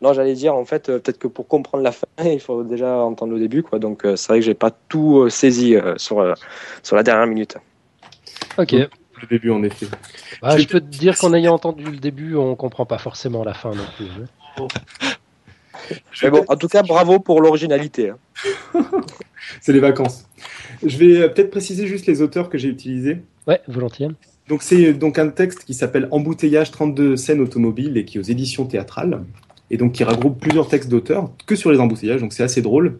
[0.00, 2.96] Non, j'allais dire en fait euh, peut-être que pour comprendre la fin, il faut déjà
[2.96, 3.78] entendre le début, quoi.
[3.78, 6.34] Donc euh, c'est vrai que j'ai pas tout euh, saisi euh, sur euh,
[6.82, 7.56] sur la dernière minute.
[8.58, 8.72] Ok.
[8.72, 8.88] Le
[9.30, 9.86] début, en effet.
[10.40, 13.54] Bah, je peux te dire qu'en ayant entendu le début, on comprend pas forcément la
[13.54, 14.06] fin non plus.
[14.06, 14.66] hein.
[16.22, 18.10] Mais bon, en tout cas, bravo pour l'originalité.
[18.10, 18.18] hein.
[19.60, 20.26] C'est les vacances.
[20.84, 23.22] Je vais euh, peut-être préciser juste les auteurs que j'ai utilisés.
[23.46, 24.08] Ouais, volontiers.
[24.48, 28.24] Donc c'est donc un texte qui s'appelle Embouteillage 32 scènes automobiles et qui est aux
[28.24, 29.22] éditions théâtrales
[29.70, 32.98] et donc qui regroupe plusieurs textes d'auteurs que sur les embouteillages donc c'est assez drôle.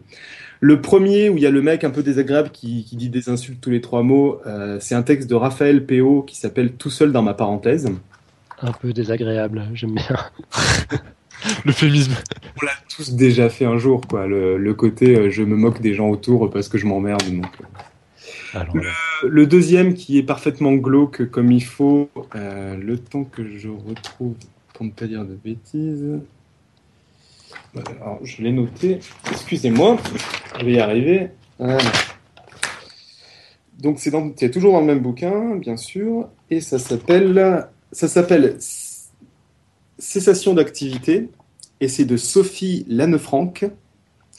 [0.61, 3.27] Le premier où il y a le mec un peu désagréable qui, qui dit des
[3.27, 6.89] insultes tous les trois mots, euh, c'est un texte de Raphaël Péot qui s'appelle Tout
[6.89, 7.91] seul dans ma parenthèse.
[8.61, 10.17] Un peu désagréable, j'aime bien.
[11.65, 12.13] L'euphémisme.
[12.61, 15.81] On l'a tous déjà fait un jour quoi, le, le côté euh, je me moque
[15.81, 17.45] des gens autour parce que je m'emmerde donc.
[17.61, 18.83] euh, Alors, là.
[19.27, 24.35] Le deuxième qui est parfaitement glauque comme il faut, euh, le temps que je retrouve
[24.73, 26.19] pour ne pas dire de bêtises.
[27.99, 28.99] Alors, je l'ai noté,
[29.31, 29.97] excusez-moi,
[30.59, 31.29] je vais y arriver.
[31.57, 31.79] Voilà.
[33.79, 38.57] Donc c'est toujours dans le même bouquin, bien sûr, et ça s'appelle ça s'appelle
[40.03, 41.29] Cessation d'activité,
[41.79, 43.53] et c'est de Sophie Lannefranc,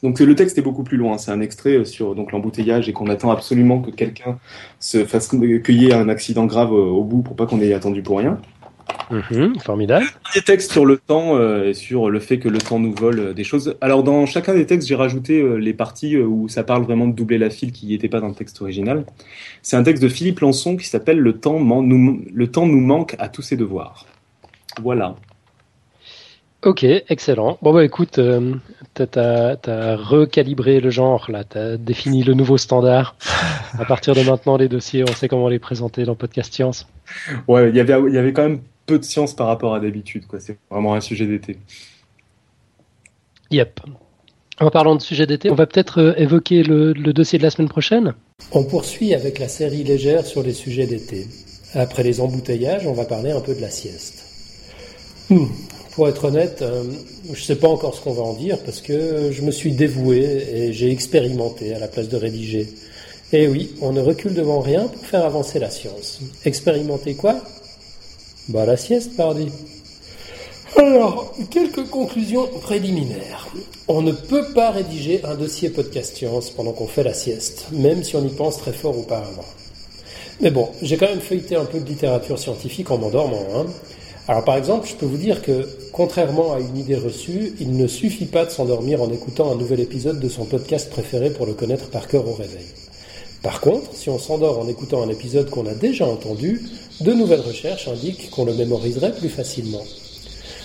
[0.02, 1.16] Donc le texte est beaucoup plus loin.
[1.16, 4.38] C'est un extrait sur donc l'embouteillage et qu'on attend absolument que quelqu'un
[4.78, 8.38] se fasse cueillir un accident grave au bout pour pas qu'on ait attendu pour rien.
[9.10, 10.06] Mhm, formidable.
[10.34, 13.20] Des textes sur le temps euh, et sur le fait que le temps nous vole
[13.20, 13.76] euh, des choses.
[13.80, 17.14] Alors dans chacun des textes, j'ai rajouté euh, les parties où ça parle vraiment de
[17.14, 19.04] doubler la file qui n'était pas dans le texte original.
[19.62, 23.16] C'est un texte de Philippe Lançon qui s'appelle le temps, nous, le temps nous manque
[23.18, 24.06] à tous ses devoirs.
[24.82, 25.16] Voilà.
[26.64, 27.58] Ok, excellent.
[27.60, 28.18] Bon bah écoute,
[28.94, 33.16] t'as as, recalibré le genre là, t'as défini le nouveau standard.
[33.78, 36.86] À partir de maintenant, les dossiers, on sait comment les présenter dans Podcast Science.
[37.48, 39.80] Ouais, il y avait, il y avait quand même peu de science par rapport à
[39.80, 40.26] d'habitude.
[40.26, 40.38] Quoi.
[40.38, 41.58] C'est vraiment un sujet d'été.
[43.50, 43.80] Yep.
[44.60, 47.68] En parlant de sujet d'été, on va peut-être euh, évoquer le, dossier de la semaine
[47.68, 48.14] prochaine.
[48.52, 51.26] On poursuit avec la série légère sur les sujets d'été.
[51.74, 54.24] Après les embouteillages, on va parler un peu de la sieste.
[55.28, 55.46] Hmm.
[55.94, 56.82] Pour être honnête, euh,
[57.26, 59.72] je ne sais pas encore ce qu'on va en dire parce que je me suis
[59.72, 60.22] dévoué
[60.52, 62.68] et j'ai expérimenté à la place de rédiger.
[63.32, 66.20] Et oui, on ne recule devant rien pour faire avancer la science.
[66.44, 67.36] Expérimenter quoi?
[68.48, 69.48] Bah la sieste, pardi.
[70.76, 73.48] Alors, quelques conclusions préliminaires.
[73.86, 78.02] On ne peut pas rédiger un dossier podcast science pendant qu'on fait la sieste, même
[78.02, 79.44] si on y pense très fort auparavant.
[80.40, 83.46] Mais bon, j'ai quand même feuilleté un peu de littérature scientifique en m'endormant.
[83.54, 83.66] Hein.
[84.26, 87.86] Alors par exemple, je peux vous dire que, contrairement à une idée reçue, il ne
[87.86, 91.54] suffit pas de s'endormir en écoutant un nouvel épisode de son podcast préféré pour le
[91.54, 92.66] connaître par cœur au réveil.
[93.42, 96.62] Par contre, si on s'endort en écoutant un épisode qu'on a déjà entendu,
[97.00, 99.84] de nouvelles recherches indiquent qu'on le mémoriserait plus facilement.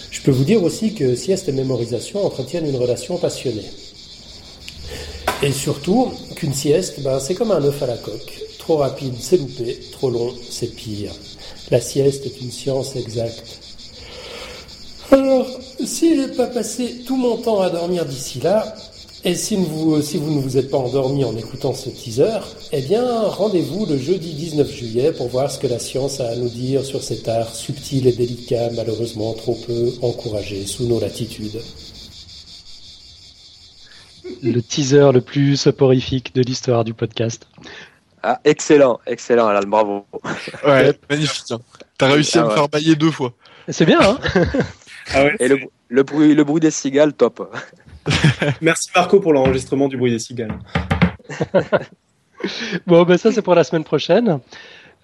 [0.09, 3.69] Je peux vous dire aussi que sieste et mémorisation entretiennent une relation passionnée.
[5.43, 8.39] Et surtout qu'une sieste, ben, c'est comme un œuf à la coque.
[8.57, 11.11] Trop rapide, c'est loupé, trop long, c'est pire.
[11.69, 13.68] La sieste est une science exacte.
[15.11, 15.47] Alors,
[15.83, 18.75] si j'ai pas passé tout mon temps à dormir d'ici là,
[19.25, 22.39] et si vous, si vous ne vous êtes pas endormi en écoutant ce teaser,
[22.71, 26.35] eh bien, rendez-vous le jeudi 19 juillet pour voir ce que la science a à
[26.35, 31.59] nous dire sur cet art subtil et délicat, malheureusement trop peu encouragé sous nos latitudes.
[34.41, 37.45] Le teaser le plus soporifique de l'histoire du podcast.
[38.23, 40.05] Ah, excellent, excellent, Alan, bravo.
[40.65, 41.51] Ouais, magnifique.
[41.51, 41.59] Hein.
[41.97, 43.33] T'as réussi à ah me faire bailler deux fois.
[43.67, 44.17] C'est bien, hein
[45.13, 47.55] ah ouais, Et le, le, bruit, le bruit des cigales, top.
[48.61, 50.57] Merci Marco pour l'enregistrement du bruit des cigales.
[52.87, 54.39] bon, ben ça c'est pour la semaine prochaine.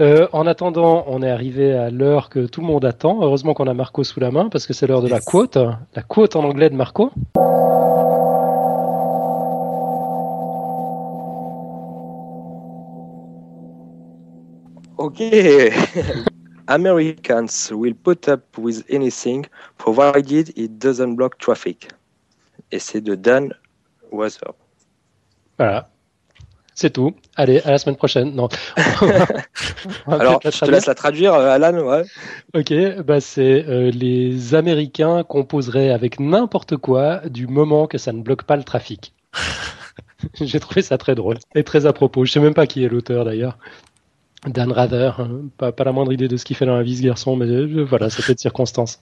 [0.01, 3.19] Euh, en attendant, on est arrivé à l'heure que tout le monde attend.
[3.21, 5.57] Heureusement qu'on a Marco sous la main parce que c'est l'heure de la quote.
[5.93, 7.11] La quote en anglais de Marco.
[14.97, 15.21] Ok.
[16.67, 19.45] Americans will put up with anything
[19.77, 21.89] provided it doesn't block traffic
[22.71, 23.53] et c'est de Dan
[24.11, 24.53] Weather.
[25.57, 25.89] Voilà.
[26.77, 27.13] C'est tout.
[27.37, 28.35] Allez, à la semaine prochaine.
[28.35, 28.49] Non.
[30.07, 31.77] Alors, je te laisse la traduire, euh, Alan.
[31.79, 32.03] Ouais.
[32.53, 32.73] Ok,
[33.05, 38.43] bah c'est euh, les Américains composeraient avec n'importe quoi du moment que ça ne bloque
[38.43, 39.13] pas le trafic.
[40.41, 42.25] J'ai trouvé ça très drôle et très à propos.
[42.25, 43.57] Je sais même pas qui est l'auteur d'ailleurs.
[44.47, 45.41] Dan Rather, hein.
[45.57, 47.45] pas, pas, la moindre idée de ce qu'il fait dans la vie ce garçon, mais
[47.45, 49.01] euh, voilà, c'était de circonstance.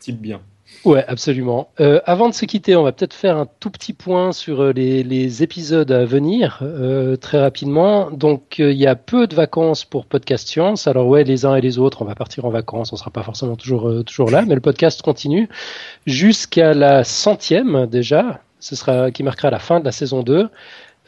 [0.00, 0.40] Type bien.
[0.84, 1.68] Ouais, absolument.
[1.80, 4.72] Euh, avant de se quitter, on va peut-être faire un tout petit point sur euh,
[4.72, 8.10] les, épisodes à venir euh, très rapidement.
[8.10, 10.88] Donc, il y a peu de vacances pour Podcast Science.
[10.88, 12.92] Alors ouais, les uns et les autres, on va partir en vacances.
[12.92, 15.48] On sera pas forcément toujours toujours là, mais le podcast continue
[16.06, 18.40] jusqu'à la centième déjà.
[18.58, 20.48] Ce sera qui marquera la fin de la saison 2.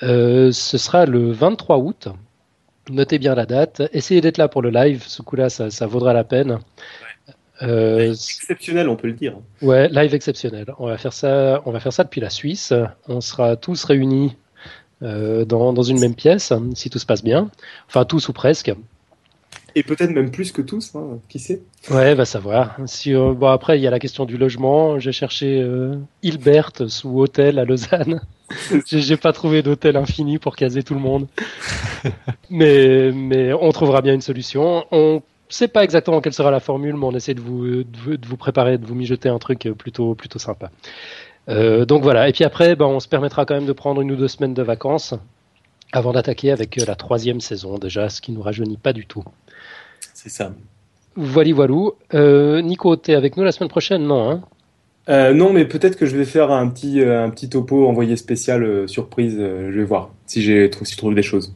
[0.03, 2.09] ce sera le 23 août.
[2.91, 3.83] Notez bien la date.
[3.93, 5.03] Essayez d'être là pour le live.
[5.07, 6.59] Ce coup-là, ça, ça vaudra la peine.
[7.63, 9.39] Euh, exceptionnel, on peut le dire.
[9.63, 10.67] Ouais, live exceptionnel.
[10.79, 12.73] On va faire ça, on va faire ça depuis la Suisse.
[13.09, 14.37] On sera tous réunis
[15.03, 17.51] euh, dans, dans, une même pièce, si tout se passe bien.
[17.89, 18.73] Enfin, tous ou presque.
[19.77, 22.77] Et peut-être même plus que tous, hein, qui sait Ouais, va savoir.
[22.87, 24.99] Si, euh, bon, après, il y a la question du logement.
[24.99, 25.67] J'ai cherché
[26.23, 28.21] Hilbert sous hôtel à Lausanne.
[28.87, 31.27] J'ai pas trouvé d'hôtel infini pour caser tout le monde.
[32.51, 34.87] mais, mais on trouvera bien une solution.
[34.91, 35.23] On
[35.55, 38.79] sais pas exactement quelle sera la formule, mais on essaie de vous, de vous préparer,
[38.79, 40.71] de vous mijoter un truc plutôt, plutôt sympa.
[41.49, 42.29] Euh, donc voilà.
[42.29, 44.55] Et puis après, ben, on se permettra quand même de prendre une ou deux semaines
[44.55, 45.15] de vacances
[45.93, 49.23] avant d'attaquer avec la troisième saison déjà, ce qui nous rajeunit pas du tout.
[50.13, 50.53] C'est ça.
[51.15, 51.93] Voilà, voilou.
[52.15, 54.43] Euh, Nico, t'es avec nous la semaine prochaine, non hein?
[55.09, 58.89] Euh, non, mais peut-être que je vais faire un petit, un petit topo envoyé spécial
[58.89, 59.37] surprise.
[59.39, 61.55] je vais voir si j'ai si je trouve des choses.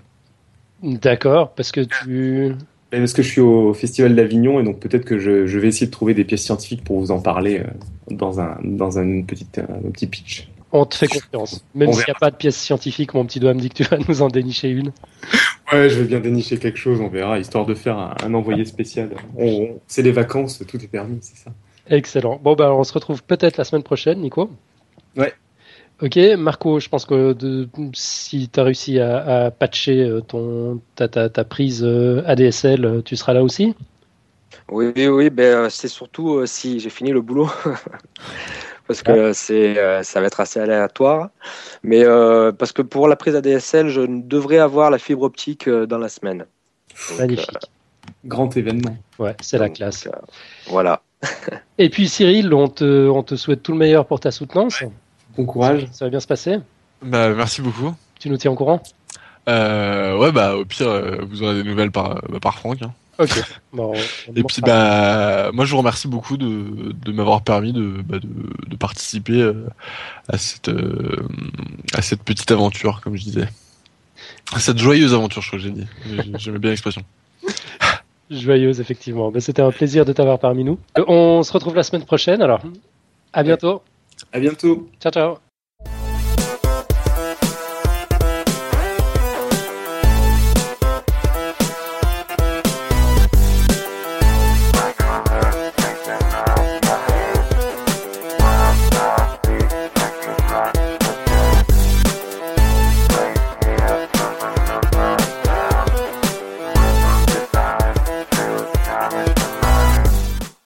[0.82, 2.54] D'accord, parce que tu
[2.90, 5.90] parce que je suis au Festival d'Avignon et donc peut-être que je, vais essayer de
[5.90, 7.64] trouver des pièces scientifiques pour vous en parler euh,
[8.10, 10.48] dans un, dans un, petite, un petit pitch.
[10.72, 11.64] On te fait confiance.
[11.74, 13.84] Même s'il n'y a pas de pièce scientifique, mon petit doigt me dit que tu
[13.84, 14.92] vas nous en dénicher une.
[15.72, 18.64] Ouais, je vais bien dénicher quelque chose, on verra, histoire de faire un, un envoyé
[18.64, 19.10] spécial.
[19.36, 21.50] On- c'est les vacances, tout est permis, c'est ça.
[21.88, 22.38] Excellent.
[22.42, 24.50] Bon, bah, on se retrouve peut-être la semaine prochaine, Nico.
[25.16, 25.32] Ouais.
[26.00, 30.80] Ok, Marco, je pense que de, si tu as réussi à, à patcher euh, ton,
[30.94, 33.74] ta, ta, ta prise euh, ADSL, euh, tu seras là aussi?
[34.70, 37.50] Oui, oui, oui, ben, c'est surtout euh, si j'ai fini le boulot.
[38.86, 41.30] parce que c'est, euh, ça va être assez aléatoire.
[41.82, 45.86] Mais euh, parce que pour la prise ADSL, je devrais avoir la fibre optique euh,
[45.86, 46.44] dans la semaine.
[47.10, 47.50] Donc, Magnifique.
[48.24, 48.96] Grand événement.
[49.18, 50.06] Ouais, c'est la classe.
[50.06, 50.10] euh,
[50.66, 51.02] voilà.
[51.78, 54.82] Et puis Cyril, on te, on te souhaite tout le meilleur pour ta soutenance.
[55.36, 55.86] Bon courage.
[55.92, 56.58] Ça va bien se passer
[57.02, 57.94] Bah, merci beaucoup.
[58.18, 58.82] Tu nous tiens au courant?
[59.48, 62.82] Euh, ouais, bah, au pire, euh, vous aurez des nouvelles par, bah, par Franck.
[62.82, 62.92] hein.
[63.18, 63.30] Ok.
[63.72, 63.92] Bon,
[64.34, 68.28] Et puis, bah, moi, je vous remercie beaucoup de, de m'avoir permis de, bah, de,
[68.68, 69.66] de participer euh,
[70.28, 71.26] à cette, euh,
[71.94, 73.48] à cette petite aventure, comme je disais.
[74.52, 75.86] À cette joyeuse aventure, je crois que j'ai dit.
[76.06, 77.02] J'ai- J'aimais bien l'expression.
[78.30, 79.30] Joyeuse, effectivement.
[79.30, 80.78] Ben, C'était un plaisir de t'avoir parmi nous.
[80.98, 82.60] Euh, On se retrouve la semaine prochaine, alors.
[83.32, 83.82] À bientôt.
[84.32, 84.88] À bientôt.
[85.00, 85.38] Ciao, ciao.